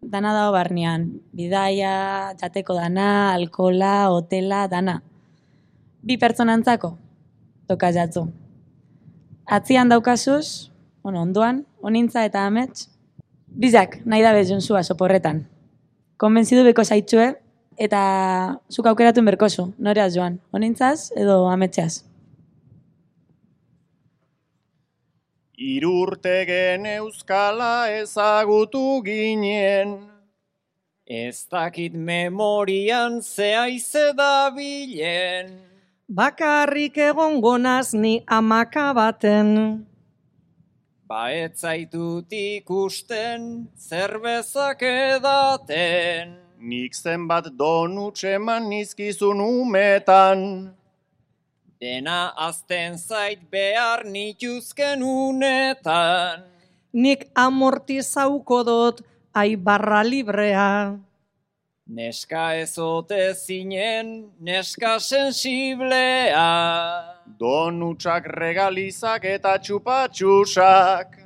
Dana 0.00 0.32
dago 0.32 0.54
barnean, 0.54 1.20
bidaia, 1.36 2.32
jateko 2.40 2.74
dana, 2.74 3.34
alkola, 3.34 4.10
hotela, 4.10 4.66
dana. 4.68 5.02
Bi 6.02 6.16
pertsonantzako 6.16 6.94
tokaz 7.68 7.94
datzu. 7.94 8.24
Atzian 9.46 9.90
daukazuz, 9.90 10.70
bueno, 11.02 11.22
onduan, 11.22 11.64
onintza 11.82 12.24
eta 12.24 12.46
amets, 12.46 12.88
bizak 13.46 14.00
nahi 14.06 14.22
da 14.22 14.32
bezun 14.32 14.60
zua 14.60 14.82
soporretan. 14.82 15.44
Konbentzidu 16.16 16.64
beko 16.64 16.84
zaitxue, 16.84 17.34
eta 17.80 18.00
zuk 18.72 18.86
aukeratuen 18.86 19.26
berkozu, 19.26 19.70
noreaz 19.78 20.12
joan, 20.14 20.38
onintzaz 20.52 21.10
edo 21.16 21.44
ametxeaz. 21.50 22.09
Irurtegen 25.60 26.86
euskala 26.86 27.92
ezagutu 27.92 29.02
ginen. 29.04 30.08
Ez 31.04 31.44
dakit 31.52 31.92
memorian 31.92 33.20
zehaize 33.20 34.16
da 34.16 34.48
bilen. 34.56 35.52
Bakarrik 36.08 36.96
egon 36.96 37.42
gonaz 37.44 37.92
ni 37.92 38.24
amaka 38.26 38.94
baten. 38.96 39.84
Ba 41.04 41.28
etzaitut 41.28 42.32
ikusten 42.32 43.68
zerbezak 43.76 44.80
edaten. 44.80 46.38
Nik 46.56 46.96
zenbat 46.96 47.52
donutxe 47.58 48.38
man 48.38 48.70
nizkizun 48.72 49.44
umetan. 49.44 50.72
Dena 51.80 52.34
azten 52.36 52.98
zait 52.98 53.40
behar 53.48 54.02
nituzken 54.04 55.00
unetan. 55.00 56.42
Nik 56.92 57.22
amortizauko 57.32 58.58
dut 58.68 59.00
ai 59.32 59.56
barra 59.56 60.02
librea. 60.04 60.98
Neska 61.88 62.42
ezote 62.60 63.32
zinen, 63.32 64.12
neska 64.44 64.98
sensiblea. 65.00 66.44
Donutsak 67.40 68.28
regalizak 68.28 69.24
eta 69.24 69.56
txupatxusak. 69.56 71.16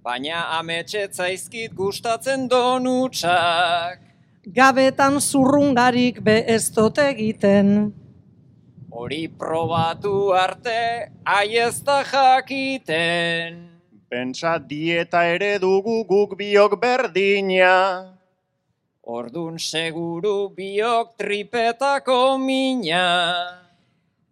Baina 0.00 0.40
ametsetzaizkit 0.56 1.76
gustatzen 1.76 2.48
donutsak. 2.48 4.00
Gabetan 4.56 5.20
zurrungarik 5.20 6.24
be 6.24 6.40
ez 6.48 6.70
dut 6.72 6.96
egiten. 7.10 7.92
Hori 8.98 9.28
probatu 9.30 10.34
arte, 10.34 11.06
aiezta 11.22 12.02
jakiten. 12.02 13.70
Pentsa 14.10 14.58
dieta 14.58 15.22
ere 15.22 15.58
dugu 15.62 16.02
guk 16.08 16.34
biok 16.40 16.74
berdina. 16.82 17.76
Ordun 19.06 19.54
seguru 19.58 20.50
biok 20.56 21.14
tripetako 21.14 22.38
mina. 22.42 23.06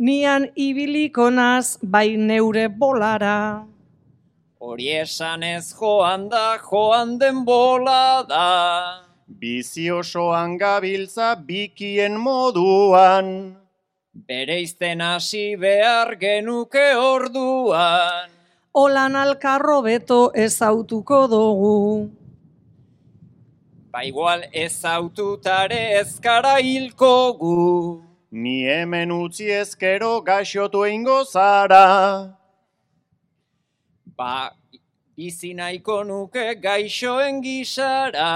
Nian 0.02 0.50
ibiliko 0.56 1.30
naz 1.30 1.78
bai 1.80 2.16
neure 2.16 2.66
bolara. 2.66 3.62
Hori 4.58 4.88
esan 4.98 5.46
ez 5.46 5.70
joan 5.78 6.28
da, 6.28 6.58
joan 6.58 7.18
den 7.22 7.44
bola 7.44 8.26
da. 8.26 8.48
bizi 9.28 9.90
osoan 9.90 10.58
gabiltza 10.58 11.34
bikien 11.36 12.18
moduan. 12.18 13.65
Bereizten 14.24 15.00
hasi 15.00 15.56
behar 15.60 16.16
genuke 16.16 16.96
orduan. 16.96 18.30
Olan 18.72 19.16
alkarro 19.16 19.82
beto 19.84 20.32
ezautuko 20.34 21.28
dugu. 21.28 22.08
Ba 23.92 24.04
igual 24.04 24.48
ez 24.52 24.84
aututare 24.84 26.00
ezkara 26.00 26.56
hilko 26.56 27.36
gu. 27.40 28.00
Ni 28.32 28.64
hemen 28.64 29.12
utzi 29.12 29.50
ezkero 29.52 30.22
gaixotu 30.24 30.84
eingo 30.88 31.22
zara. 31.24 32.32
Ba, 34.16 34.50
bizi 35.16 35.52
nahiko 35.54 36.02
nuke 36.04 36.54
gaixoen 36.60 37.42
gisara. 37.44 38.32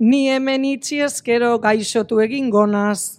Ni 0.00 0.28
hemen 0.28 0.64
itxi 0.64 1.00
ezkero 1.04 1.58
gaixotu 1.58 2.20
egingo 2.24 2.66
naz. 2.66 3.17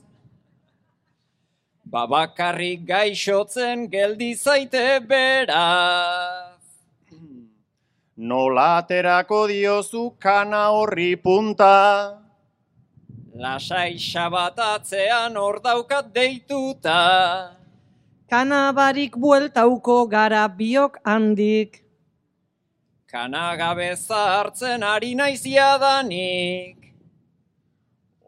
Ba 1.89 2.05
bakarrik 2.05 2.85
gaixotzen 2.85 3.89
geldi 3.89 4.37
zaite 4.37 5.01
beraz. 5.09 6.61
Nola 8.13 8.77
aterako 8.77 9.49
diozu 9.49 10.13
kana 10.21 10.69
horri 10.69 11.17
punta. 11.17 12.21
Lasai 13.33 13.97
xabatatzean 13.97 15.33
hor 15.33 15.57
daukat 15.65 16.13
deituta. 16.13 17.57
Kanabarik 18.29 19.17
bueltauko 19.17 20.05
gara 20.05 20.45
biok 20.45 21.01
handik. 21.01 21.81
Kanagabe 23.09 23.97
hartzen 23.97 24.83
ari 24.83 25.15
naiz 25.15 25.41
jadanik. 25.41 26.78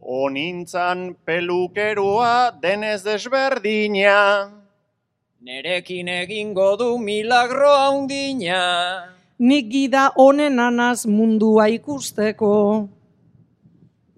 Onintzan 0.01 1.15
pelukerua 1.25 2.51
denez 2.61 3.03
desberdina. 3.05 4.49
Nerekin 5.41 6.07
egingo 6.07 6.75
du 6.75 6.97
milagro 6.97 7.69
haundina. 7.69 9.13
Nik 9.37 9.69
gida 9.69 10.09
honen 10.17 10.59
anaz 10.59 11.05
mundua 11.05 11.67
ikusteko. 11.69 12.89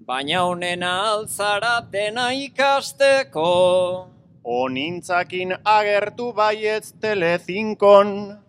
Baina 0.07 0.45
honena 0.47 1.11
altzara 1.11 1.75
dena 1.91 2.31
ikasteko. 2.31 4.07
Onintzakin 4.43 5.53
agertu 5.63 6.31
baietz 6.31 6.93
telezinkon. 6.99 8.39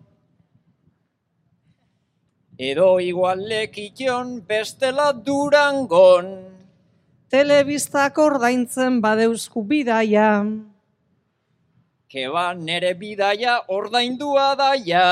Edo 2.57 2.99
igual 2.99 3.39
lekition 3.43 4.39
bestela 4.47 5.11
durangon. 5.11 6.54
Telebistak 7.35 8.15
ordaintzen 8.15 9.01
badeuzku 9.03 9.59
bidaia. 9.67 10.27
Keba 12.07 12.53
nere 12.55 12.93
bidaia 12.95 13.57
ordaindua 13.67 14.45
daia. 14.55 15.09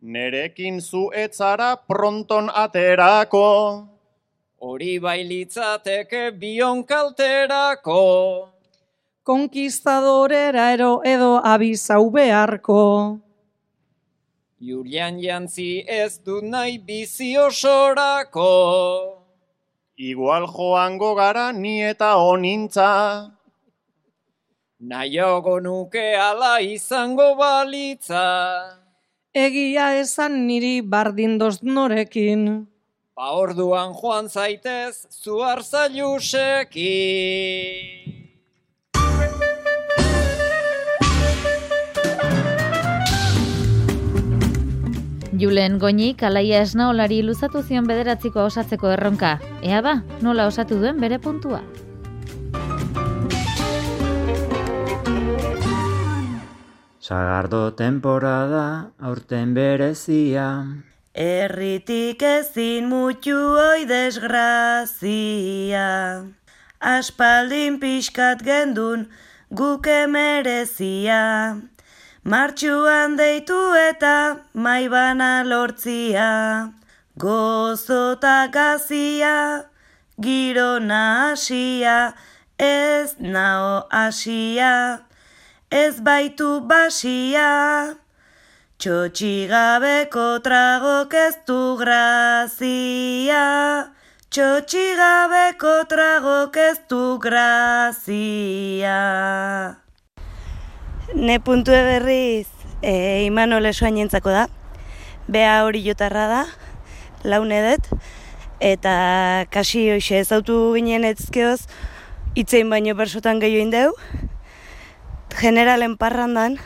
Nerekin 0.00 0.80
zu 0.80 1.10
etzara 1.12 1.76
pronton 1.76 2.48
aterako. 2.48 3.50
Hori 4.64 4.96
bailitzateke 5.04 6.32
bion 6.40 6.80
kalterako. 6.88 8.48
Konkistadorera 9.28 10.70
ero 10.72 11.02
edo 11.04 11.34
abizau 11.52 12.08
beharko. 12.16 13.20
Julian 14.56 15.20
jantzi 15.20 15.84
ez 15.84 16.16
dut 16.24 16.48
nahi 16.48 16.78
bizi 16.80 17.36
osorako. 17.36 19.17
Igual 19.98 20.46
joango 20.46 21.18
gara 21.18 21.50
ni 21.50 21.82
eta 21.82 22.22
onintza. 22.22 23.34
Naiogo 24.78 25.58
nuke 25.58 26.14
ala 26.14 26.62
izango 26.62 27.34
balitza. 27.34 28.78
Egia 29.34 29.98
esan 29.98 30.46
niri 30.46 30.86
bardindoz 30.86 31.66
norekin. 31.66 32.70
Ba 33.18 33.34
orduan 33.42 33.90
joan 33.98 34.30
zaitez 34.30 35.10
zu 35.10 35.42
arzailusekin. 35.42 38.07
Julen 45.38 45.78
Goñik 45.78 46.24
alaia 46.26 46.64
esnaolari 46.66 47.20
luzatu 47.22 47.60
zion 47.62 47.86
bederatziko 47.86 48.42
osatzeko 48.48 48.90
erronka. 48.90 49.36
Ea 49.62 49.78
ba, 49.86 49.92
nola 50.20 50.48
osatu 50.50 50.80
duen 50.80 50.98
bere 50.98 51.20
puntua. 51.22 51.60
Sagardo 56.98 57.70
temporada 57.78 58.90
aurten 58.98 59.54
berezia. 59.54 60.66
Erritik 61.14 62.22
ezin 62.22 62.90
mutu 62.90 63.38
oi 63.62 63.86
desgrazia. 63.86 65.86
Aspaldin 66.82 67.78
pixkat 67.78 68.42
gendun 68.42 69.06
guke 69.54 70.06
merezia. 70.10 71.62
Martxuan 72.28 73.16
deitu 73.16 73.56
eta 73.72 74.44
maibana 74.52 75.40
lortzia. 75.48 76.68
Gozota 77.16 78.52
gazia, 78.52 79.64
giro 80.20 80.78
nahasia, 80.78 82.12
ez 82.58 83.16
nao 83.18 83.88
asia, 83.88 85.00
ez 85.70 86.00
baitu 86.04 86.60
basia. 86.68 87.96
Txotxigabeko 88.76 90.28
tragok 90.44 91.14
ez 91.24 91.34
du 91.48 91.80
grazia. 91.80 93.42
Txotxigabeko 94.28 95.74
tragok 95.88 96.56
ez 96.68 96.78
du 96.92 97.16
grazia. 97.16 99.00
Ne 101.14 101.40
puntue 101.40 101.80
berriz 101.82 102.48
e, 102.82 103.24
Imanol 103.24 103.64
esoainentzako 103.70 104.28
da. 104.28 104.42
Bea 105.28 105.62
hori 105.64 105.80
jotarra 105.80 106.26
da, 106.28 106.42
laun 107.24 107.52
edet, 107.52 107.88
eta 108.60 109.46
kasi 109.52 109.86
hoxe 109.94 110.20
ezautu 110.20 110.56
ginen 110.76 111.04
etzkeoz, 111.08 111.62
itzein 112.36 112.68
baino 112.68 112.94
bersotan 112.96 113.40
gehioin 113.40 113.72
deu, 113.72 113.92
generalen 115.40 115.96
parrandan, 116.00 116.56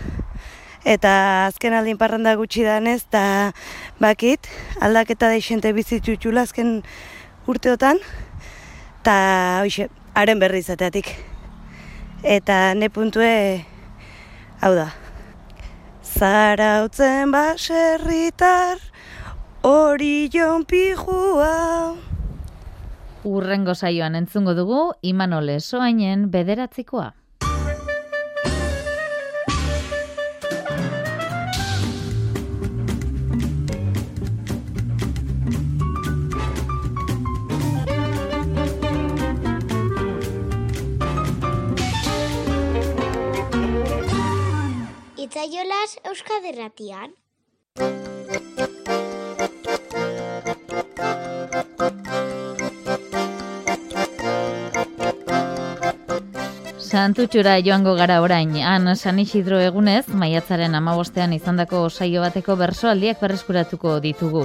eta 0.83 1.47
azken 1.47 1.79
aldin 1.79 1.99
parranda 1.99 2.35
gutxi 2.39 2.67
danez, 2.67 3.01
eta 3.07 3.25
bakit, 4.03 4.51
aldaketa 4.83 5.31
deixente 5.31 5.73
bizitutxula 5.75 6.47
azken 6.47 6.81
urteotan, 7.47 8.03
eta 9.03 9.19
hoxe, 9.63 9.91
haren 10.15 10.43
berri 10.43 10.63
izateatik. 10.67 11.15
Eta 12.23 12.75
ne 12.79 12.91
puntue, 12.91 13.35
hau 14.63 14.77
da, 14.79 14.93
zarautzen 16.07 17.33
baserritar, 17.35 18.79
hori 19.67 20.29
jon 20.31 20.63
pijua. 20.71 21.97
Urrengo 23.27 23.75
saioan 23.75 24.15
entzungo 24.19 24.55
dugu 24.55 24.85
Imanol 25.03 25.51
Esoainen 25.57 26.29
bederatzikoa. 26.31 27.11
Itzaiolaz 45.33 45.97
Euskaderratian. 46.05 47.13
Santutxura 56.77 57.55
joango 57.65 57.95
gara 57.97 58.19
orain, 58.21 58.53
han 58.61 58.93
San 58.95 59.23
Isidro 59.25 59.57
egunez, 59.57 60.05
maiatzaren 60.13 60.77
amabostean 60.77 61.33
izandako 61.33 61.89
saio 61.89 62.21
bateko 62.21 62.59
bersoaldiak 62.61 63.25
berreskuratuko 63.25 63.97
ditugu. 64.05 64.45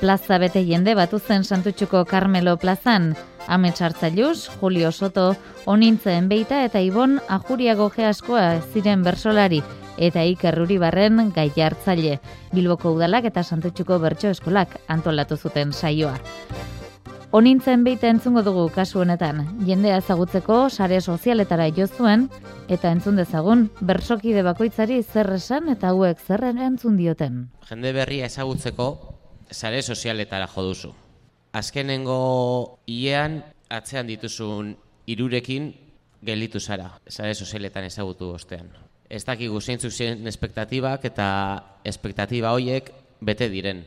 Plaza 0.00 0.40
bete 0.40 0.64
jende 0.64 0.96
batu 0.96 1.20
zen 1.20 1.44
Santutxuko 1.44 2.06
Carmelo 2.06 2.56
plazan, 2.56 3.12
Ame 3.48 3.76
Txartzailuz, 3.76 4.48
Julio 4.62 4.92
Soto, 4.92 5.34
Onintzen 5.66 6.32
Beita 6.32 6.64
eta 6.64 6.80
Ibon 6.80 7.20
Ajuriago 7.28 7.92
Geaskoa 7.92 8.62
ziren 8.72 9.04
bersolari 9.04 9.60
eta 9.96 10.24
Iker 10.24 10.58
barren 10.78 11.32
gai 11.34 11.50
hartzaile. 11.56 12.20
Bilboko 12.52 12.92
udalak 12.92 13.24
eta 13.24 13.42
Santutxuko 13.42 13.98
bertso 13.98 14.28
eskolak 14.28 14.80
antolatu 14.88 15.36
zuten 15.36 15.72
saioa. 15.72 16.18
Onintzen 17.32 17.82
beite 17.84 18.08
entzungo 18.08 18.42
dugu 18.42 18.68
kasu 18.68 19.00
honetan, 19.00 19.46
jendea 19.66 19.96
ezagutzeko 20.02 20.68
sare 20.68 21.00
sozialetara 21.00 21.70
jo 21.72 21.86
zuen 21.86 22.28
eta 22.68 22.90
entzun 22.92 23.16
dezagun 23.16 23.70
bersokide 23.80 24.42
bakoitzari 24.42 25.02
zer 25.02 25.32
esan 25.32 25.70
eta 25.72 25.88
hauek 25.88 26.20
zer 26.20 26.44
entzun 26.44 26.96
dioten. 26.96 27.48
Jende 27.68 27.92
berria 27.92 28.26
ezagutzeko 28.26 29.16
sare 29.50 29.80
sozialetara 29.82 30.46
jo 30.46 30.62
duzu. 30.62 30.92
Azkenengo 31.52 32.78
iean 32.86 33.42
atzean 33.70 34.06
dituzun 34.06 34.76
irurekin 35.06 35.72
gelditu 36.22 36.60
zara, 36.60 36.98
sare 37.08 37.34
sozialetan 37.34 37.84
ezagutu 37.84 38.30
ostean. 38.36 38.70
Ez 39.12 39.26
dakigu 39.28 39.58
zeintzuk 39.60 39.92
zen 39.92 40.24
espektatibak 40.30 41.02
eta 41.04 41.26
espektatiba 41.84 42.54
hoiek 42.56 42.86
bete 43.20 43.44
diren. 43.52 43.82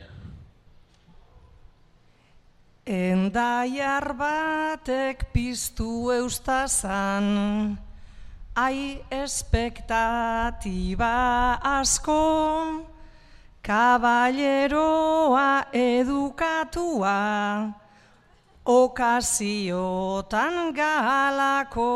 Endaiar 2.86 4.14
batek 4.14 5.24
piztu 5.34 6.12
eustazan, 6.14 7.74
ai 8.54 9.02
espektatiba 9.10 11.10
asko, 11.72 12.22
kaballeroa 13.66 15.74
edukatua, 15.74 17.18
okaziotan 18.78 20.70
galako, 20.78 21.90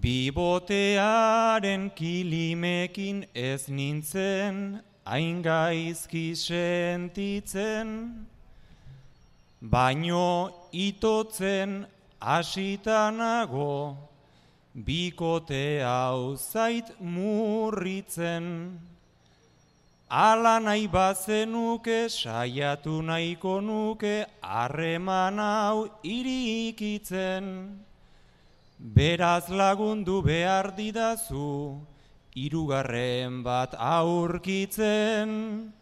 Bibotearen 0.00 1.90
kilimekin 1.94 3.24
ez 3.34 3.68
nintzen, 3.68 4.82
hain 5.04 5.42
gaizki 5.42 6.36
sentitzen, 6.36 8.26
baino 9.60 10.50
itotzen 10.72 11.86
asitanago, 12.20 14.09
bikote 14.74 15.82
hau 15.82 16.36
zait 16.36 16.86
murritzen. 17.00 18.78
Ala 20.10 20.58
nahi 20.58 20.88
bazenuke, 20.88 22.10
saiatu 22.10 23.02
nahiko 23.02 23.60
nuke, 23.62 24.26
harreman 24.42 25.38
hau 25.38 25.88
irikitzen. 26.02 27.78
Beraz 28.80 29.48
lagundu 29.48 30.22
behar 30.24 30.74
didazu, 30.74 31.78
irugarren 32.34 33.42
bat 33.44 33.74
aurkitzen. 33.78 35.72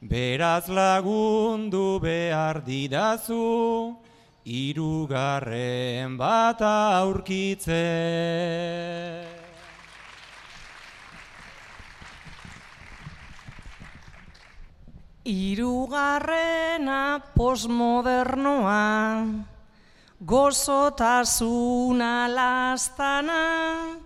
Beraz 0.00 0.68
lagundu 0.68 1.98
behar 1.98 2.60
didazu, 2.62 3.96
irugarren 4.44 6.18
bat 6.20 6.60
aurkitzen. 6.60 7.72
Irugarrena 15.24 17.24
posmodernoa, 17.32 19.24
gozotasuna 20.20 22.28
lastana, 22.28 23.96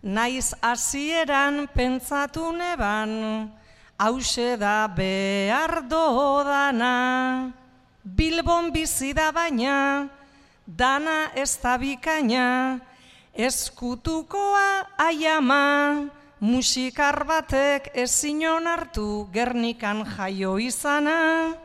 naiz 0.00 0.56
hasieran 0.62 1.68
pentsatu 1.76 2.48
neban, 2.56 3.52
hause 4.00 4.56
da 4.56 4.88
behar 4.88 5.84
dodana. 5.84 7.65
Bilbon 8.06 8.70
bizi 8.70 9.12
da 9.12 9.32
baina, 9.34 10.08
dana 10.64 11.32
ez 11.34 11.58
da 11.58 11.74
bikaina, 11.76 12.78
eskutukoa 13.34 14.86
aiama, 14.96 16.06
musikar 16.38 17.24
batek 17.26 17.90
ezinon 17.98 18.70
hartu 18.70 19.26
gernikan 19.34 20.04
jaio 20.06 20.54
izana, 20.62 21.56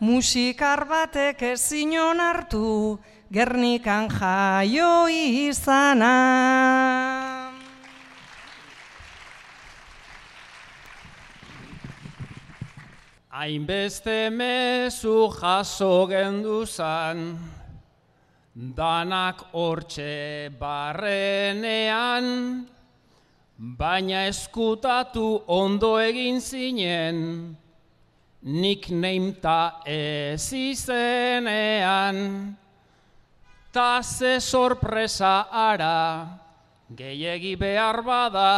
musikar 0.00 0.84
batek 0.84 1.40
ezinon 1.54 2.20
hartu 2.20 2.98
gernikan 3.32 4.12
jaio 4.12 5.08
izana. 5.08 7.37
Hainbeste 13.38 14.32
mezu 14.34 15.28
jaso 15.30 16.08
genduzan, 16.10 17.20
danak 18.74 19.44
hortxe 19.54 20.50
barrenean, 20.58 22.26
baina 23.78 24.24
eskutatu 24.26 25.44
ondo 25.54 25.90
egin 26.02 26.40
zinen, 26.42 27.20
nik 28.42 28.90
neimta 28.90 29.84
ez 29.86 30.50
izenean. 30.58 32.18
Ta 33.70 34.02
ze 34.02 34.40
sorpresa 34.40 35.46
ara, 35.52 36.26
gehiegi 36.90 37.54
behar 37.54 38.02
bada, 38.02 38.50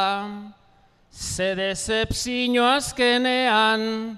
Ze 1.13 1.55
decepzio 1.59 2.65
azkenean, 2.65 4.17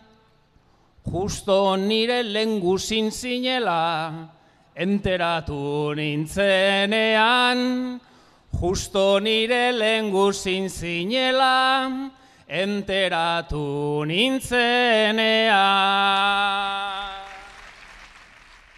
justo 1.05 1.77
nire 1.77 2.23
lenguzin 2.23 3.11
zinela, 3.11 4.29
enteratu 4.75 5.95
nintzenean, 5.95 8.01
justo 8.61 9.21
nire 9.21 9.73
lenguzin 9.73 10.69
zinela, 10.69 12.11
enteratu 12.49 14.05
nintzenean. 14.07 15.53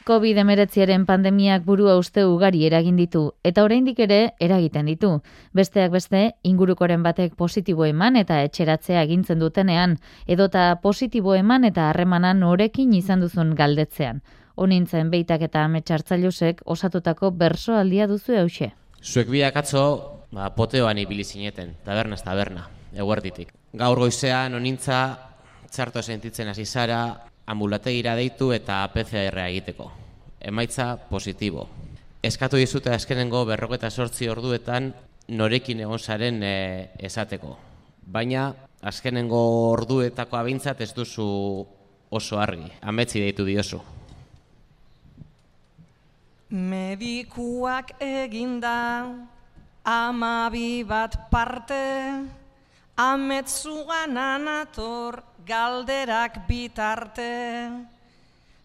COVID-19aren 0.05 1.07
pandemiak 1.09 1.63
burua 1.65 1.95
uste 1.97 2.27
ugari 2.29 2.67
eragin 2.69 2.99
ditu, 3.01 3.23
eta 3.41 3.63
oraindik 3.65 4.03
ere 4.05 4.35
eragiten 4.37 4.85
ditu. 4.91 5.11
Besteak 5.57 5.95
beste, 5.95 6.35
ingurukoren 6.45 7.03
batek 7.03 7.33
positibo 7.41 7.87
eman 7.89 8.21
eta 8.21 8.43
etxeratzea 8.45 9.01
egintzen 9.09 9.41
dutenean, 9.41 9.97
edota 10.27 10.67
positibo 10.83 11.35
eman 11.35 11.65
eta 11.65 11.89
harremanan 11.89 12.45
norekin 12.45 12.93
izan 12.93 13.25
duzun 13.25 13.55
galdetzean. 13.57 14.21
Honintzen 14.61 15.09
beitak 15.11 15.49
eta 15.49 15.65
ametxartzailusek 15.65 16.61
osatutako 16.69 17.33
bersoaldia 17.33 18.07
duzu 18.07 18.37
hause. 18.37 18.75
Zuek 19.01 19.33
biak 19.33 19.57
atzo, 19.57 19.85
ba, 20.33 20.51
poteoan 20.53 21.01
ibili 21.01 21.25
zineten, 21.25 21.79
taberna 21.85 22.21
taberna, 22.21 22.69
eguerditik. 22.93 23.57
Gaur 23.73 23.99
goizean, 24.05 24.55
onintza, 24.55 25.05
txarto 25.73 26.03
sentitzen 26.03 26.53
hasi 26.53 26.67
zara, 26.67 27.33
ambulategira 27.47 28.15
deitu 28.17 28.53
eta 28.53 28.83
PCR 28.93 29.39
egiteko. 29.49 29.91
Emaitza 30.41 30.97
positibo. 31.11 31.69
Eskatu 32.25 32.57
dizute 32.57 32.93
azkenengo 32.95 33.45
berroketa 33.45 33.91
sortzi 33.91 34.29
orduetan 34.33 34.93
norekin 35.29 35.81
egon 35.85 35.99
zaren 35.99 36.43
e, 36.43 36.55
esateko. 36.99 37.57
Baina 38.07 38.53
azkenengo 38.85 39.41
orduetako 39.73 40.37
abintzat 40.37 40.81
ez 40.81 40.93
duzu 40.97 41.27
oso 42.11 42.41
argi. 42.41 42.71
Ametzi 42.81 43.21
deitu 43.21 43.45
diozu. 43.45 43.81
Medikuak 46.55 47.97
eginda 48.05 48.77
amabi 49.85 50.85
bat 50.87 51.17
parte 51.31 51.81
ametzugan 52.97 54.15
anator 54.15 55.23
galderak 55.47 56.47
bitarte, 56.47 57.71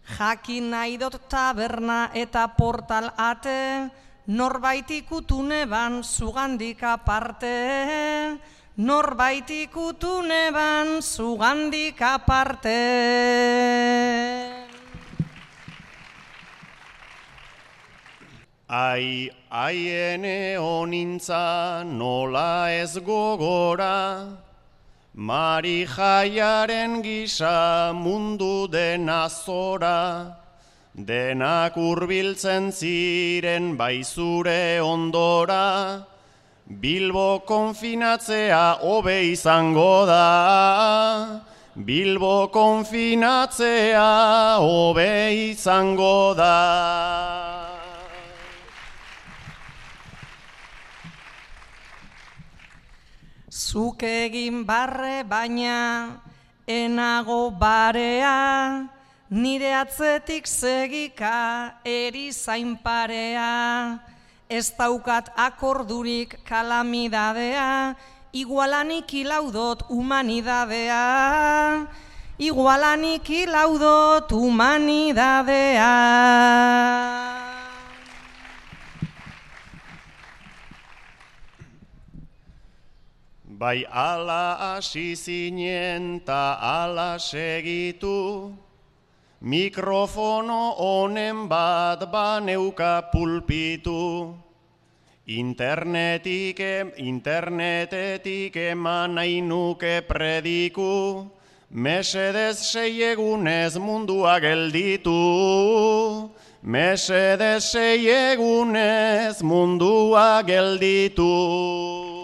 jakin 0.06 0.70
nahi 0.70 0.96
dut 0.98 1.18
taberna 1.28 2.10
eta 2.14 2.46
portal 2.54 3.10
ate, 3.18 3.90
norbait 4.26 4.86
ikutune 4.90 5.66
ban 5.66 6.02
zugandik 6.02 6.82
aparte, 6.82 8.38
norbait 8.78 9.50
ikutune 9.50 10.52
ban 10.54 11.02
zugandik 11.02 12.00
aparte. 12.00 12.78
Ai, 18.72 19.28
aiene 19.50 20.56
honintza 20.56 21.82
nola 21.84 22.70
ez 22.70 22.98
gogora, 22.98 24.38
Mari 25.12 25.84
jaiaren 25.84 27.02
gisa 27.02 27.92
mundu 27.92 28.70
dena 28.70 29.28
zora, 29.28 30.36
denak 30.94 31.74
urbiltzen 31.74 32.70
ziren 32.70 33.76
baizure 33.76 34.78
ondora, 34.78 36.06
Bilbo 36.70 37.40
konfinatzea 37.40 38.78
hobe 38.78 39.32
izango 39.32 40.06
da, 40.06 41.42
Bilbo 41.74 42.46
konfinatzea 42.54 44.62
hobe 44.62 45.50
izango 45.50 46.34
da. 46.36 47.59
Zuk 53.70 54.02
egin 54.02 54.64
barre 54.66 55.22
baina 55.22 56.18
enago 56.66 57.52
barea, 57.54 58.88
nire 59.30 59.70
atzetik 59.78 60.46
segika 60.50 61.78
eri 61.86 62.32
zain 62.34 62.74
parea, 62.82 64.00
ez 64.50 64.72
daukat 64.74 65.30
akordurik 65.38 66.34
kalamidadea, 66.42 67.94
igualanik 68.34 69.14
ilaudot 69.22 69.86
humanidadea, 69.86 71.06
igualanik 72.42 73.30
ilaudot 73.30 74.32
humanidadea. 74.34 75.94
Bai 83.60 83.84
ala 83.92 84.56
hasi 84.56 85.12
zinen 85.12 86.24
ta 86.24 86.56
ala 86.56 87.20
segitu, 87.20 88.48
mikrofono 89.44 90.80
honen 90.80 91.44
bat 91.44 92.00
baneuka 92.08 93.12
pulpitu. 93.12 94.32
Internetik, 95.28 96.56
internetetik 96.96 98.56
eman 98.56 99.20
nahi 99.20 99.44
nuke 99.44 100.08
prediku, 100.08 101.28
mesedez 101.68 102.64
sei 102.64 103.12
egunez 103.12 103.76
mundua 103.76 104.40
gelditu. 104.40 105.20
Mesedez 106.64 107.68
sei 107.76 108.08
egunez 108.08 109.44
mundua 109.44 110.40
gelditu. 110.48 112.19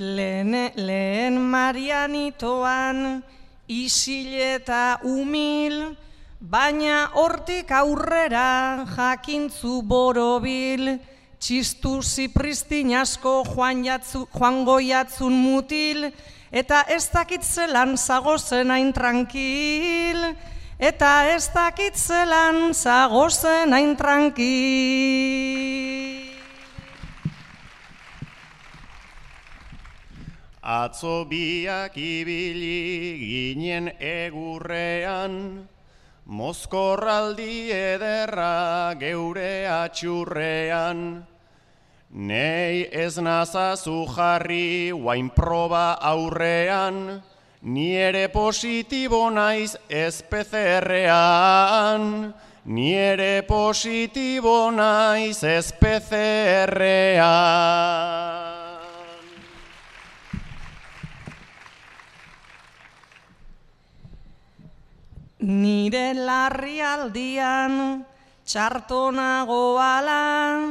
Lehen, 0.00 0.54
lehen 0.80 1.36
marianitoan 1.36 3.20
isil 3.68 4.32
eta 4.32 4.96
umil, 5.04 5.92
baina 6.40 7.10
hortik 7.20 7.68
aurrera 7.68 8.86
jakintzu 8.94 9.82
borobil, 9.84 10.96
txistu 11.36 12.00
zipristin 12.00 12.96
asko 12.96 13.44
joan, 13.50 13.84
jatzu, 13.84 14.24
joan 14.32 14.64
goiatzun 14.64 15.36
mutil, 15.36 16.08
eta 16.48 16.88
ez 16.88 17.04
dakit 17.12 17.44
zelan 17.44 17.92
zagozen 18.00 18.72
hain 18.72 18.96
tranquil, 18.96 20.32
eta 20.80 21.28
ez 21.34 21.52
dakit 21.52 21.92
zelan 21.92 22.72
zagozen 22.72 23.76
hain 23.76 23.92
tranquil. 24.00 25.60
Atzo 30.62 31.24
biak 31.24 31.96
ibili 31.96 33.16
ginen 33.16 33.88
egurrean, 33.96 35.66
Mozkorraldi 36.28 37.72
ederra 37.72 38.94
geure 39.00 39.64
atxurrean. 39.66 41.24
Nei 42.12 42.86
ez 42.92 43.16
nazazu 43.18 44.04
jarri 44.14 44.92
guain 44.92 45.30
proba 45.30 45.96
aurrean, 46.00 47.22
Ni 47.62 47.96
ere 47.96 48.28
positibo 48.28 49.30
naiz 49.30 49.76
ez 49.88 50.22
PCR-ean, 50.22 52.04
Ni 52.66 52.94
ere 52.94 53.42
positibo 53.48 54.70
naiz 54.70 55.42
ez 55.42 55.72
PCR-ean. 55.72 56.60
Nire 65.40 66.12
larri 66.12 66.84
aldian 66.84 68.04
txartonago 68.44 69.80
ala, 69.80 70.68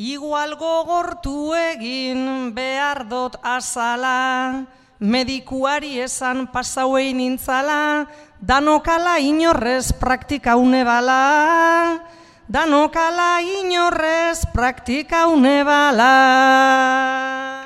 igual 0.00 0.56
gogortu 0.56 1.52
egin 1.52 2.48
behar 2.56 3.04
dot 3.04 3.36
azala, 3.44 4.64
medikuari 5.04 6.00
esan 6.00 6.48
pasauei 6.48 7.12
nintzala, 7.12 8.08
danokala 8.40 9.20
inorrez 9.20 9.92
praktika 9.92 10.56
une 10.56 10.80
bala, 10.80 12.00
danokala 12.48 13.44
inorrez 13.44 14.48
praktika 14.48 15.28
une 15.28 15.60
bala. 15.60 17.59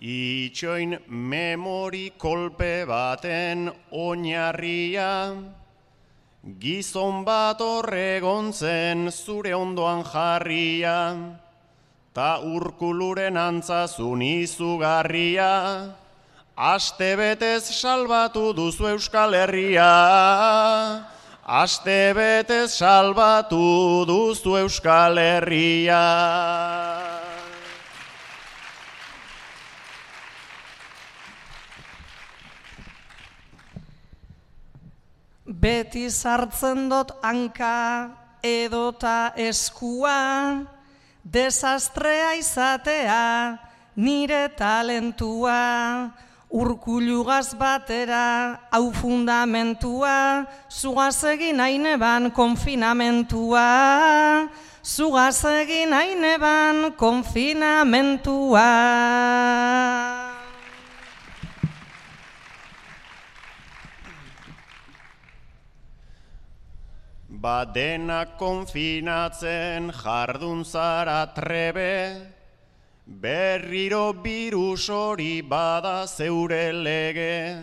Itxoin 0.00 0.96
memori 1.08 2.14
kolpe 2.16 2.86
baten 2.88 3.70
oinarria, 3.92 5.36
gizon 6.58 7.20
bat 7.22 7.60
horregontzen 7.60 9.12
zure 9.12 9.52
ondoan 9.52 10.00
jarria, 10.08 10.96
ta 12.14 12.40
urkuluren 12.40 13.36
antzazun 13.36 14.24
izugarria, 14.24 15.92
aste 16.56 17.12
betez 17.20 17.68
salbatu 17.68 18.56
duzu 18.56 18.96
Euskal 18.96 19.36
Herria, 19.36 19.92
aste 21.44 22.16
betez 22.16 22.72
salbatu 22.72 24.08
duzu 24.08 24.56
Euskal 24.64 25.20
Herria. 25.20 27.19
Beti 35.50 36.06
sartzen 36.14 36.86
dut 36.86 37.10
hanka 37.26 38.10
edota 38.38 39.32
eskua, 39.34 40.62
desastrea 41.26 42.38
izatea 42.38 43.58
nire 43.96 44.46
talentua, 44.54 46.14
urkulugaz 46.54 47.58
batera 47.58 48.60
hau 48.70 48.92
fundamentua, 48.94 50.46
zugaz 50.70 51.24
egin 51.34 51.58
haineban 51.58 52.30
konfinamentua, 52.30 53.66
zugaz 54.86 55.42
egin 55.50 55.90
haineban 55.90 56.94
konfinamentua. 56.94 58.70
Badena 67.40 68.36
konfinatzen 68.36 69.90
jardun 69.96 70.62
zara 70.62 71.24
trebe, 71.32 72.20
berriro 73.06 74.12
birus 74.12 74.90
hori 74.90 75.40
bada 75.40 76.04
zeure 76.06 76.70
lege, 76.70 77.56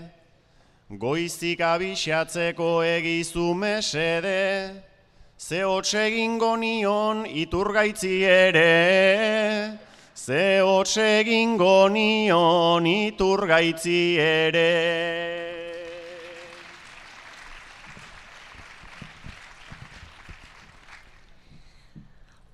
goizik 0.89 1.59
abixatzeko 1.59 2.81
egizu 2.81 3.53
mesede, 3.53 4.81
ze 5.37 5.61
egingo 5.61 6.55
nion 6.57 7.27
iturgaitzi 7.27 8.23
ere, 8.25 9.77
ze 10.15 10.57
egingo 11.19 11.87
nion 11.87 12.83
iturgaitzi 12.83 14.17
ere. 14.17 15.46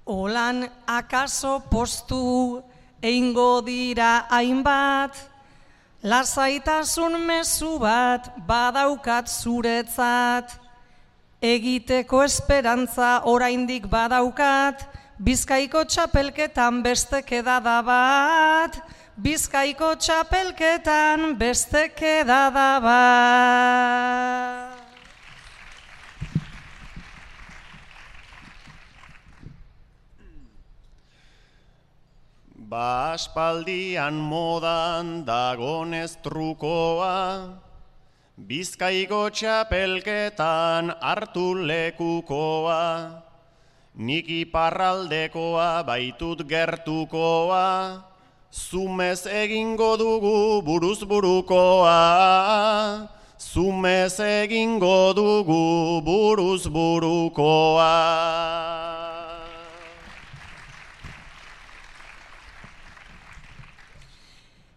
Olan 0.06 0.70
akaso 0.86 1.64
postu 1.72 2.62
eingo 3.01 3.62
dira 3.62 4.28
hainbat, 4.30 5.16
lasaitasun 6.04 7.26
mezu 7.26 7.80
bat 7.80 8.28
badaukat 8.47 9.28
zuretzat, 9.32 10.60
egiteko 11.41 12.24
esperantza 12.24 13.24
oraindik 13.24 13.88
badaukat, 13.88 14.84
bizkaiko 15.24 15.86
txapelketan 15.88 16.84
beste 16.84 17.24
kedada 17.24 17.80
bat, 17.82 18.76
bizkaiko 19.16 19.95
txapelketan 19.95 21.38
beste 21.39 21.88
kedada 21.95 22.80
bat. 22.84 24.73
Ba 32.74 33.14
aspaldian 33.14 34.18
modan 34.18 35.22
dagonez 35.22 36.18
trukoa, 36.26 37.54
Bizkaiko 38.34 39.30
txapelketan 39.30 40.90
hartu 40.98 41.54
lekukoa, 41.70 43.22
Nik 43.94 44.26
iparraldekoa 44.26 45.86
baitut 45.86 46.42
gertukoa, 46.50 48.02
Zumez 48.50 49.22
egingo 49.30 49.94
dugu 50.02 50.66
buruz 50.66 51.06
burukoa, 51.06 52.02
Zumez 53.38 54.18
egingo 54.18 55.14
dugu 55.14 56.02
buruz 56.02 56.66
burukoa. 56.66 57.94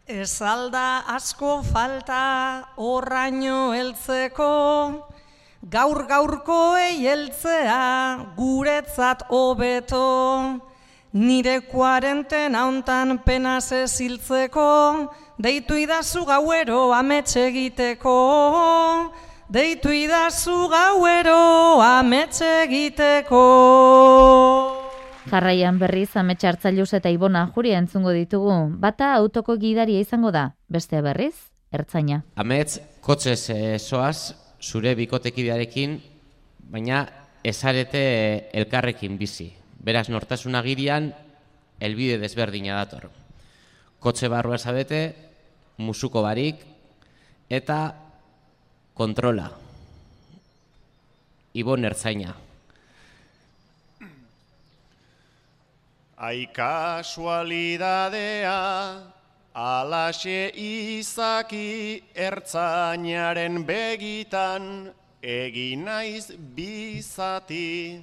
Ez 0.07 0.41
alda 0.41 1.03
asko 1.11 1.65
falta 1.67 2.63
horraino 2.79 3.73
heltzeko, 3.75 5.03
gaur 5.69 6.05
gaurko 6.07 6.77
heltzea 6.79 8.31
guretzat 8.37 9.25
hobeto, 9.29 10.61
nire 11.13 11.59
kuarenten 11.67 12.55
hauntan 12.55 13.19
penaz 13.27 13.73
eziltzeko, 13.73 15.11
deitu 15.43 15.75
idazu 15.75 16.25
gauero 16.25 16.93
ametxe 16.95 17.49
egiteko, 17.51 19.11
deitu 19.51 19.91
idazu 19.91 20.69
gauero 20.71 21.83
ametxe 21.83 22.63
egiteko. 22.63 24.86
Jarraian 25.27 25.81
berriz 25.81 26.13
ametxartzailuz 26.17 26.93
eta 26.95 27.11
ibona 27.11 27.49
juria 27.55 27.81
entzungo 27.83 28.13
ditugu. 28.15 28.55
Bata 28.79 29.13
autoko 29.19 29.57
gidaria 29.59 30.01
izango 30.01 30.31
da, 30.31 30.53
beste 30.71 31.01
berriz, 31.03 31.35
ertzaina. 31.75 32.23
Amets, 32.39 32.79
kotxez 33.03 33.51
soaz, 33.83 34.37
zure 34.63 34.95
bikotekidearekin, 34.95 35.99
baina 36.71 37.03
ezarete 37.43 38.05
elkarrekin 38.55 39.19
bizi. 39.19 39.51
Beraz, 39.83 40.07
nortasuna 40.11 40.63
girian, 40.63 41.11
elbide 41.81 42.21
desberdina 42.23 42.79
dator. 42.79 43.11
Kotxe 43.99 44.31
barrua 44.31 44.59
zabete, 44.59 45.03
musuko 45.83 46.23
barik, 46.23 46.63
eta 47.51 47.81
kontrola. 48.95 49.51
Ibon 51.57 51.85
ertzaina. 51.85 52.46
Ai 56.19 56.49
kasualidadea, 56.49 59.05
alaxe 59.53 60.49
izaki 60.57 62.01
ertzainaren 62.17 63.61
begitan, 63.69 64.89
egin 65.21 65.85
naiz 65.85 66.33
bizati. 66.57 68.01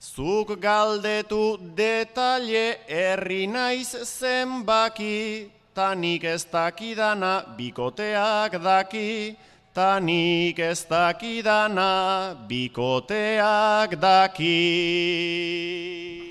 Zuk 0.00 0.56
galdetu 0.56 1.60
detalle 1.76 2.80
herri 2.88 3.44
naiz 3.46 4.08
zenbaki, 4.08 5.50
tanik 5.74 6.24
ez 6.24 6.46
dakidana 6.46 7.44
bikoteak 7.58 8.52
daki, 8.62 9.36
tanik 9.74 10.58
ez 10.58 10.86
dakidana 10.88 12.34
bikoteak 12.48 14.00
daki. 14.00 16.27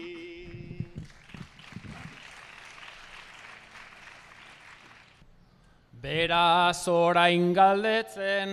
Beraz 6.07 6.87
orain 6.87 7.49
galdetzen, 7.51 8.51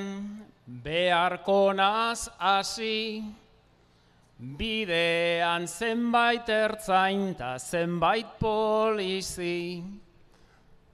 beharko 0.66 1.70
naz 1.70 2.26
hasi, 2.40 3.22
bidean 4.58 5.68
zenbait 5.70 6.50
ertzain 6.50 7.28
eta 7.30 7.52
zenbait 7.62 8.32
polizi, 8.40 9.84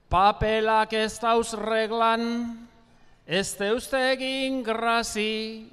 papelak 0.05 0.93
ez 0.93 1.17
dauz 1.23 1.49
reglan, 1.63 2.27
ez 3.25 3.47
deuzte 3.57 4.03
egin 4.11 4.61
grazi, 4.61 5.65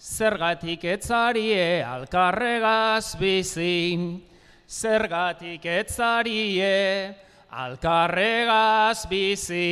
zergatik 0.00 0.88
etzarie 0.96 1.84
alkarregaz 1.84 3.18
bizi, 3.20 4.16
zergatik 4.64 5.68
etzarie 5.76 7.25
alkarregaz 7.56 9.06
bizi. 9.08 9.64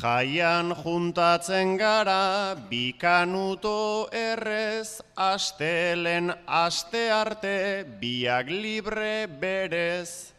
Jaian 0.00 0.72
juntatzen 0.80 1.76
gara, 1.80 2.56
bikanuto 2.70 4.08
errez, 4.12 5.00
astelen 5.16 6.32
aste 6.46 7.04
arte, 7.12 7.84
biak 8.00 8.48
libre 8.48 9.26
berez. 9.40 10.32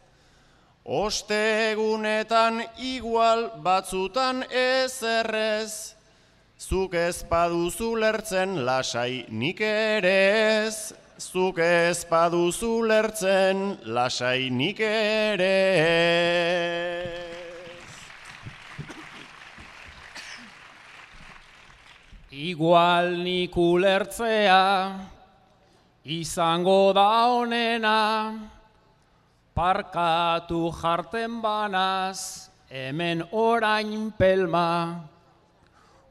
Ostegunetan 0.86 2.62
igual 2.78 3.48
batzutan 3.62 4.44
ez 4.50 5.02
errez, 5.02 5.96
zuk 6.58 6.94
ez 6.94 7.24
paduzu 7.26 7.96
lertzen 7.98 8.62
lasai 8.66 9.26
nik 9.30 9.60
ere 9.66 10.14
ez, 10.66 10.94
zuk 11.18 11.58
ez 11.58 12.04
paduzu 12.04 12.82
lertzen 12.84 13.78
lasai 13.88 14.50
nik 14.50 14.80
ere. 14.84 15.56
Igual 22.36 23.16
nik 23.24 23.56
ulertzea, 23.56 24.92
izango 26.04 26.92
da 26.92 27.08
honena, 27.32 28.36
parkatu 29.56 30.68
jarten 30.76 31.40
banaz, 31.40 32.50
hemen 32.68 33.24
orain 33.32 34.12
pelma. 34.18 35.00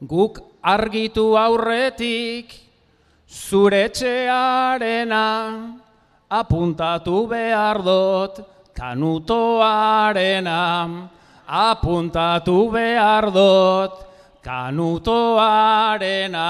Guk 0.01 0.41
argitu 0.65 1.37
aurretik, 1.37 2.64
zure 3.27 3.89
txearena, 3.89 5.71
apuntatu 6.29 7.27
behar 7.29 7.81
dut, 7.83 8.45
kanutoarena, 8.75 10.59
apuntatu 11.47 12.71
behar 12.71 13.31
dut, 13.31 13.91
kanutoarena. 14.43 16.45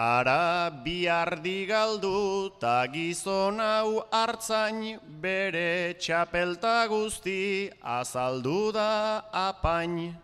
Ara 0.00 0.72
biardi 0.84 1.66
galdu 1.68 2.48
ta 2.58 2.86
gizon 2.88 3.58
hau 3.60 4.00
hartzain 4.10 4.98
bere 5.20 5.92
txapelta 6.00 6.88
guzti 6.88 7.68
azaldu 7.84 8.72
da 8.72 9.20
apain. 9.30 10.16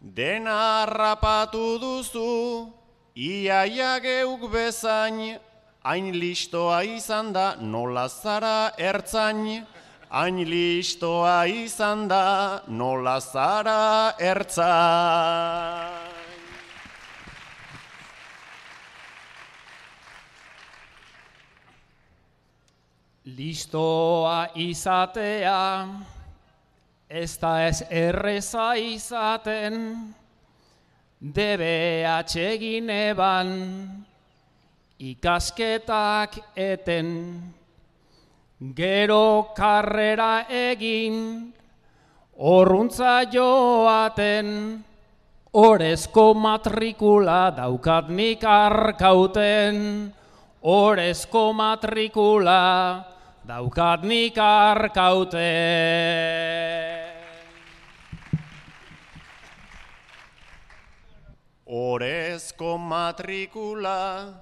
Dena 0.00 0.56
harrapatu 0.86 1.66
duzu, 1.82 2.72
iaia 3.14 4.00
geuk 4.00 4.48
bezain, 4.54 5.36
hain 5.84 6.06
listoa 6.20 6.80
izan 6.96 7.32
da 7.36 7.56
nola 7.60 8.08
zara 8.08 8.72
ertzain, 8.78 9.66
hain 10.08 10.36
listoa 10.48 11.44
izan 11.44 12.08
da 12.08 12.62
nola 12.68 13.20
zara 13.20 14.14
ertzain. 14.32 16.07
Listoa 23.36 24.48
izatea, 24.54 25.88
ez 27.10 27.36
da 27.36 27.50
ez 27.66 27.82
erreza 27.90 28.70
izaten, 28.80 29.74
DBH 31.20 32.36
egin 32.40 32.88
eban, 32.88 33.50
ikasketak 34.98 36.38
eten, 36.56 37.10
gero 38.80 39.52
karrera 39.56 40.46
egin, 40.48 41.52
horruntza 42.38 43.26
joaten, 43.34 44.48
orezko 45.52 46.32
matrikula 46.32 47.50
daukat 47.60 48.08
nik 48.08 48.48
arkauten, 48.54 49.84
orezko 50.62 51.52
matrikula 51.52 52.64
daukat 53.48 54.02
nik 54.04 54.36
arkaute. 54.36 55.48
Orezko 61.64 62.76
matrikula 62.76 64.36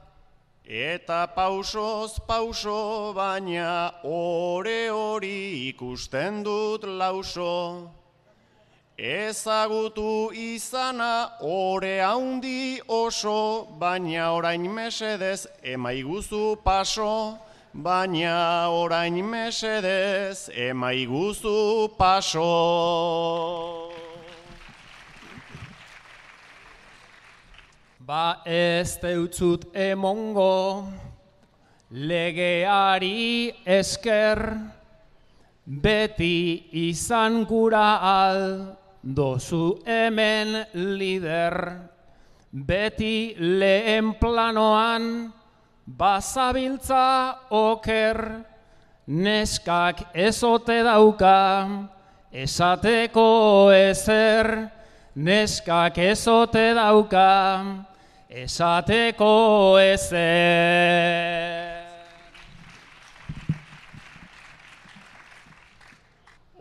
eta 0.66 1.20
pausoz 1.36 2.18
pauso 2.26 3.14
baina 3.14 3.94
ore 4.02 4.90
hori 4.90 5.68
ikusten 5.70 6.42
dut 6.42 6.82
lauso. 6.82 7.90
Ezagutu 8.98 10.32
izana 10.34 11.30
ore 11.42 12.00
haundi 12.00 12.80
oso, 12.88 13.68
baina 13.78 14.32
orain 14.32 14.66
mesedez 14.66 15.46
emaiguzu 15.62 16.57
paso, 16.64 17.36
baina 17.77 18.70
orain 18.72 19.20
mesedez 19.22 20.49
emaiguzu 20.49 21.93
paso. 21.99 23.93
Ba 28.01 28.41
ez 28.47 28.97
deutzut 29.03 29.66
emongo, 29.74 30.89
legeari 31.91 33.53
esker, 33.66 34.41
beti 35.66 36.70
izan 36.89 37.45
gura 37.45 37.99
al, 38.01 38.43
dozu 39.03 39.83
hemen 39.85 40.64
lider, 40.72 41.57
beti 42.53 43.35
lehen 43.37 44.14
planoan, 44.20 45.36
bazabiltza 45.87 47.39
oker, 47.51 48.45
neskak 49.07 50.03
ezote 50.14 50.82
dauka, 50.82 51.89
esateko 52.32 53.70
ezer, 53.72 54.70
neskak 55.14 55.99
ezote 55.99 56.74
dauka, 56.74 57.30
esateko 58.28 59.78
ezer. 59.80 61.66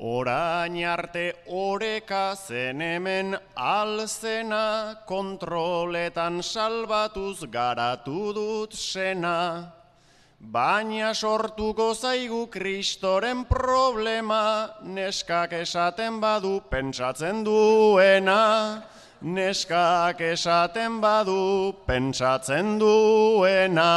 Orain 0.06 0.76
arte 0.86 1.34
oreka 1.49 2.36
zen 2.38 2.80
hemen 2.80 3.36
alzena, 3.58 5.01
kontroletan 5.08 6.43
salbatuz 6.43 7.49
garatu 7.49 8.30
dut 8.38 8.74
sena. 8.78 9.66
Baina 10.39 11.12
sortuko 11.16 11.95
zaigu 11.95 12.45
kristoren 12.53 13.45
problema, 13.49 14.70
neskak 14.84 15.58
esaten 15.64 16.22
badu 16.22 16.62
pentsatzen 16.70 17.43
duena. 17.43 18.84
Neskak 19.24 20.22
esaten 20.22 21.01
badu 21.01 21.74
pentsatzen 21.88 22.78
duena. 22.78 23.89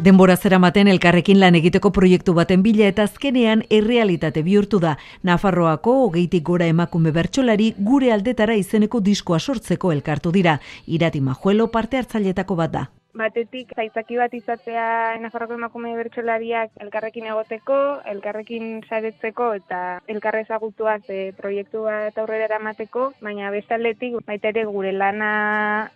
Denbora 0.00 0.32
zeramaten 0.40 0.88
elkarrekin 0.88 1.36
lan 1.42 1.56
egiteko 1.58 1.90
proiektu 1.92 2.32
baten 2.32 2.62
bila 2.64 2.86
eta 2.88 3.04
azkenean 3.04 3.64
errealitate 3.78 4.40
bihurtu 4.46 4.78
da. 4.80 4.94
Nafarroako 5.28 5.96
hogeitik 6.06 6.46
gora 6.48 6.68
emakume 6.72 7.12
bertsolari 7.12 7.74
gure 7.90 8.08
aldetara 8.14 8.56
izeneko 8.56 9.02
diskoa 9.04 9.38
sortzeko 9.38 9.92
elkartu 9.92 10.32
dira. 10.32 10.56
Irati 10.86 11.20
Majuelo 11.20 11.68
parte 11.76 12.00
hartzailetako 12.00 12.56
bat 12.62 12.72
da. 12.78 12.86
Batetik 13.16 13.72
zaitzaki 13.74 14.16
bat 14.20 14.34
izatea 14.34 15.16
Nafarroko 15.18 15.56
emakume 15.58 15.96
bertsolariak 15.98 16.70
elkarrekin 16.84 17.26
egoteko, 17.26 17.78
elkarrekin 18.12 18.84
saretzeko 18.86 19.50
eta 19.58 19.80
elkarre 20.06 20.44
ezagutuaz 20.46 21.02
e, 21.08 21.32
proiektu 21.36 21.82
bat 21.88 22.18
aurrera 22.22 22.46
eramateko, 22.46 23.10
baina 23.20 23.50
bestaldetik 23.50 24.20
baita 24.26 24.52
ere 24.54 24.64
gure 24.70 24.92
lana 24.92 25.32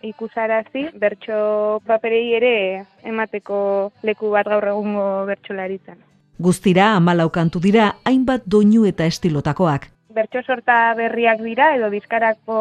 ikusarazi, 0.03 0.89
bertso 0.99 1.79
paperei 1.87 2.35
ere 2.35 2.55
emateko 3.03 3.57
leku 4.03 4.35
bat 4.35 4.51
gaur 4.51 4.67
egungo 4.75 5.07
bertsolaritzan. 5.31 6.03
Guztira 6.35 6.91
amalau 6.97 7.29
kantu 7.31 7.63
dira 7.63 7.93
hainbat 8.03 8.43
doinu 8.45 8.83
eta 8.89 9.07
estilotakoak. 9.07 9.94
Bertso 10.15 10.39
sorta 10.47 10.93
berriak 10.95 11.41
dira 11.43 11.73
edo 11.75 11.89
bizkarako 11.91 12.59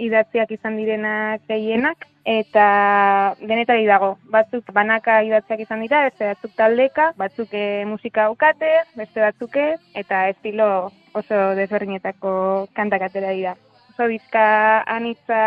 idatziak 0.00 0.54
izan 0.54 0.78
direnak 0.80 1.42
gehienak 1.50 2.06
eta 2.24 3.34
denetari 3.40 3.84
dago. 3.84 4.14
Batzuk 4.32 4.72
banaka 4.72 5.18
idatziak 5.26 5.60
izan 5.66 5.84
dira, 5.84 6.06
beste 6.08 6.30
batzuk 6.30 6.54
taldeka, 6.56 7.10
batzuk 7.20 7.52
e, 7.52 7.84
musika 7.84 8.30
aukate, 8.30 8.70
beste 8.96 9.20
batzuk 9.20 9.58
ez, 9.60 9.76
eta 9.92 10.22
estilo 10.32 10.88
oso 11.12 11.42
desberdinetako 11.58 12.32
kantak 12.72 13.04
atera 13.10 13.34
dira. 13.36 13.54
Oso 13.92 14.08
bizka 14.08 14.46
anitza 14.88 15.42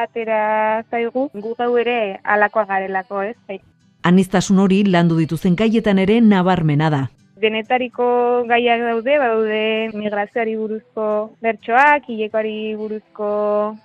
atera 0.00 0.40
zaigu, 0.88 1.28
gu 1.34 1.54
gau 1.58 1.74
ere 1.76 2.18
alakoa 2.24 2.64
garelako, 2.64 3.26
ez? 3.28 3.60
Anistasun 4.08 4.64
hori 4.64 4.84
landu 4.88 5.20
dituzen 5.20 5.58
gaietan 5.58 6.00
ere 6.00 6.22
nabarmena 6.24 6.88
da. 6.88 7.04
Denetariko 7.38 8.06
gaiak 8.50 8.80
daude, 8.82 9.14
badaude 9.22 9.62
migrazioari 9.94 10.54
buruzko 10.58 11.04
bertsoak, 11.44 12.08
hilekoari 12.10 12.74
buruzko 12.80 13.28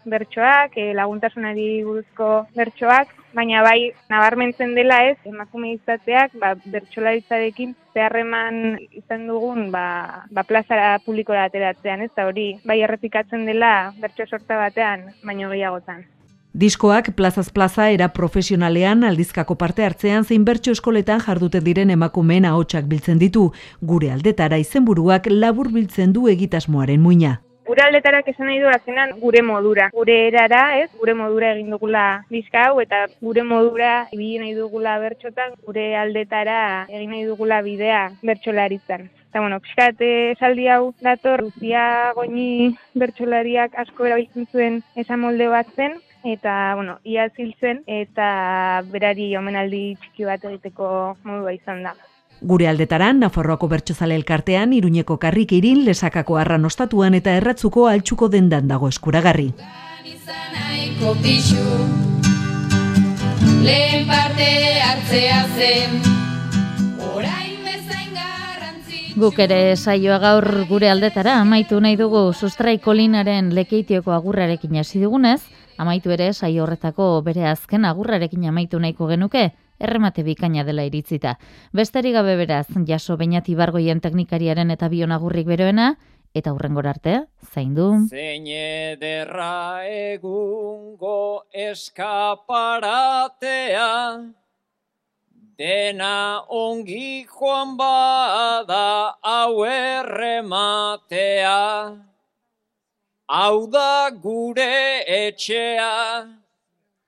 bertsoak, 0.10 0.78
e, 0.82 0.86
laguntasunari 0.98 1.68
buruzko 1.86 2.30
bertsoak, 2.58 3.14
baina 3.38 3.62
bai 3.66 3.92
nabarmentzen 4.10 4.74
dela 4.78 5.04
ez, 5.10 5.18
emakume 5.30 5.74
izateak 5.76 6.34
ba, 6.42 6.54
bertsolaritzarekin 6.66 7.76
zeharreman 7.94 8.80
izan 8.90 9.28
dugun 9.30 9.70
ba, 9.76 9.86
ba 10.34 10.46
plazara 10.50 10.98
publikora 11.06 11.46
ateratzean, 11.50 12.02
ez 12.08 12.12
da 12.18 12.26
hori, 12.30 12.50
bai 12.66 12.82
errepikatzen 12.82 13.46
dela 13.50 13.94
bertso 14.02 14.26
sorta 14.30 14.58
batean, 14.66 15.12
baino 15.22 15.54
gehiagotan. 15.54 16.06
Diskoak 16.54 17.16
plazaz 17.16 17.50
plaza 17.50 17.88
era 17.90 18.12
profesionalean 18.14 19.04
aldizkako 19.04 19.56
parte 19.58 19.82
hartzean 19.88 20.24
zein 20.24 20.44
bertso 20.46 20.76
eskoletan 20.76 21.24
jardute 21.26 21.62
diren 21.66 21.90
emakumeen 21.90 22.46
ahotsak 22.46 22.86
biltzen 22.92 23.18
ditu, 23.18 23.48
gure 23.82 24.12
aldetara 24.14 24.60
izenburuak 24.62 25.32
labur 25.32 25.72
biltzen 25.74 26.14
du 26.14 26.28
egitasmoaren 26.30 27.02
muina. 27.02 27.40
Gure 27.66 27.82
aldetarak 27.88 28.30
esan 28.30 28.46
nahi 28.52 28.60
du 28.62 28.70
azenan 28.70 29.16
gure 29.24 29.42
modura. 29.42 29.90
Gure 29.98 30.20
erara, 30.28 30.62
ez, 30.78 30.92
gure 31.00 31.18
modura 31.18 31.56
egin 31.56 31.74
dugula 31.74 32.06
diska 32.30 32.68
hau 32.68 32.78
eta 32.86 33.08
gure 33.24 33.42
modura 33.42 34.06
ibili 34.12 34.38
nahi 34.44 34.54
dugula 34.54 35.00
bertxotan, 35.02 35.58
gure 35.66 35.90
aldetara 35.98 36.86
egin 36.92 37.16
nahi 37.16 37.26
dugula 37.34 37.64
bidea 37.66 38.06
bertxolaritzan. 38.22 39.10
Eta, 39.32 39.42
bueno, 39.42 39.58
pixkat 39.66 40.06
esaldi 40.06 40.70
hau 40.70 40.94
dator, 41.02 41.48
Luzia 41.48 42.14
Goñi 42.14 42.76
bertxolariak 42.94 43.74
asko 43.88 44.06
erabiltzen 44.06 44.52
zuen 44.52 44.84
esan 44.94 45.24
molde 45.26 45.50
bat 45.50 45.74
zen, 45.74 45.98
eta, 46.24 46.76
bueno, 46.76 47.00
ia 47.04 47.28
ziltzen, 47.36 47.84
eta 47.88 48.82
berari 48.92 49.36
omenaldi 49.38 49.96
txiki 50.02 50.26
bat 50.28 50.44
egiteko 50.46 50.90
modua 51.24 51.54
izan 51.54 51.84
da. 51.84 51.94
Gure 52.44 52.68
aldetaran, 52.68 53.20
Nafarroako 53.24 53.70
bertsozale 53.72 54.16
elkartean, 54.20 54.74
Iruñeko 54.74 55.18
karrik 55.20 55.54
irin, 55.56 55.86
lesakako 55.86 56.38
arran 56.42 56.66
ostatuan 56.66 57.14
eta 57.16 57.38
erratzuko 57.40 57.88
altxuko 57.88 58.28
dendan 58.30 58.68
dago 58.68 58.90
eskuragarri. 58.92 59.54
Lehen 63.64 64.08
parte 64.08 64.50
hartzea 64.84 65.46
zen, 65.56 66.02
Guk 69.14 69.38
ere 69.44 69.76
saioa 69.78 70.16
gaur 70.18 70.46
gure 70.66 70.88
aldetara 70.90 71.36
amaitu 71.38 71.78
nahi 71.80 71.94
dugu 72.00 72.32
sustraiko 72.34 72.96
linaren 72.98 73.52
lekeitioko 73.54 74.10
agurrarekin 74.12 74.80
hasi 74.82 75.02
dugunez, 75.04 75.40
Amaitu 75.78 76.12
ere 76.14 76.34
sai 76.34 76.60
horretako 76.60 77.22
bere 77.26 77.46
azken 77.50 77.86
agurrarekin 77.86 78.46
amaitu 78.46 78.80
nahiko 78.80 79.08
genuke, 79.10 79.52
erremate 79.80 80.24
bikaina 80.24 80.64
dela 80.64 80.84
iritzita. 80.86 81.38
Besteri 81.74 82.12
gabe 82.14 82.36
beraz, 82.38 82.68
jaso 82.88 83.18
bainati 83.18 83.56
bargoien 83.56 84.02
teknikariaren 84.02 84.72
eta 84.72 84.90
bion 84.90 85.12
agurrik 85.12 85.48
beroena, 85.48 85.98
eta 86.34 86.54
hurrengor 86.54 86.88
arte, 86.90 87.28
zain 87.54 87.76
du. 87.78 88.08
Zein 88.10 88.48
ederra 88.48 89.86
egungo 89.90 91.44
eskaparatea, 91.54 94.20
dena 95.58 96.42
ongi 96.50 97.26
joan 97.30 97.78
bada 97.78 99.18
hau 99.22 99.66
errematea. 99.70 101.54
Hau 103.34 103.66
da 103.66 104.12
gure 104.12 105.04
etxea, 105.10 106.28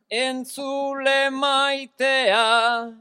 entzule 0.09 1.29
maitea, 1.29 2.93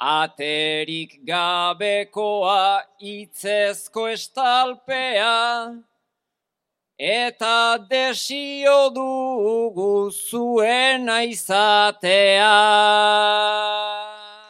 aterik 0.00 1.12
gabekoa 1.28 2.82
itzezko 2.98 4.08
estalpea, 4.16 5.78
eta 6.98 7.86
desio 7.86 8.90
dugu 8.98 10.10
zuena 10.10 11.22
izatea. 11.22 12.58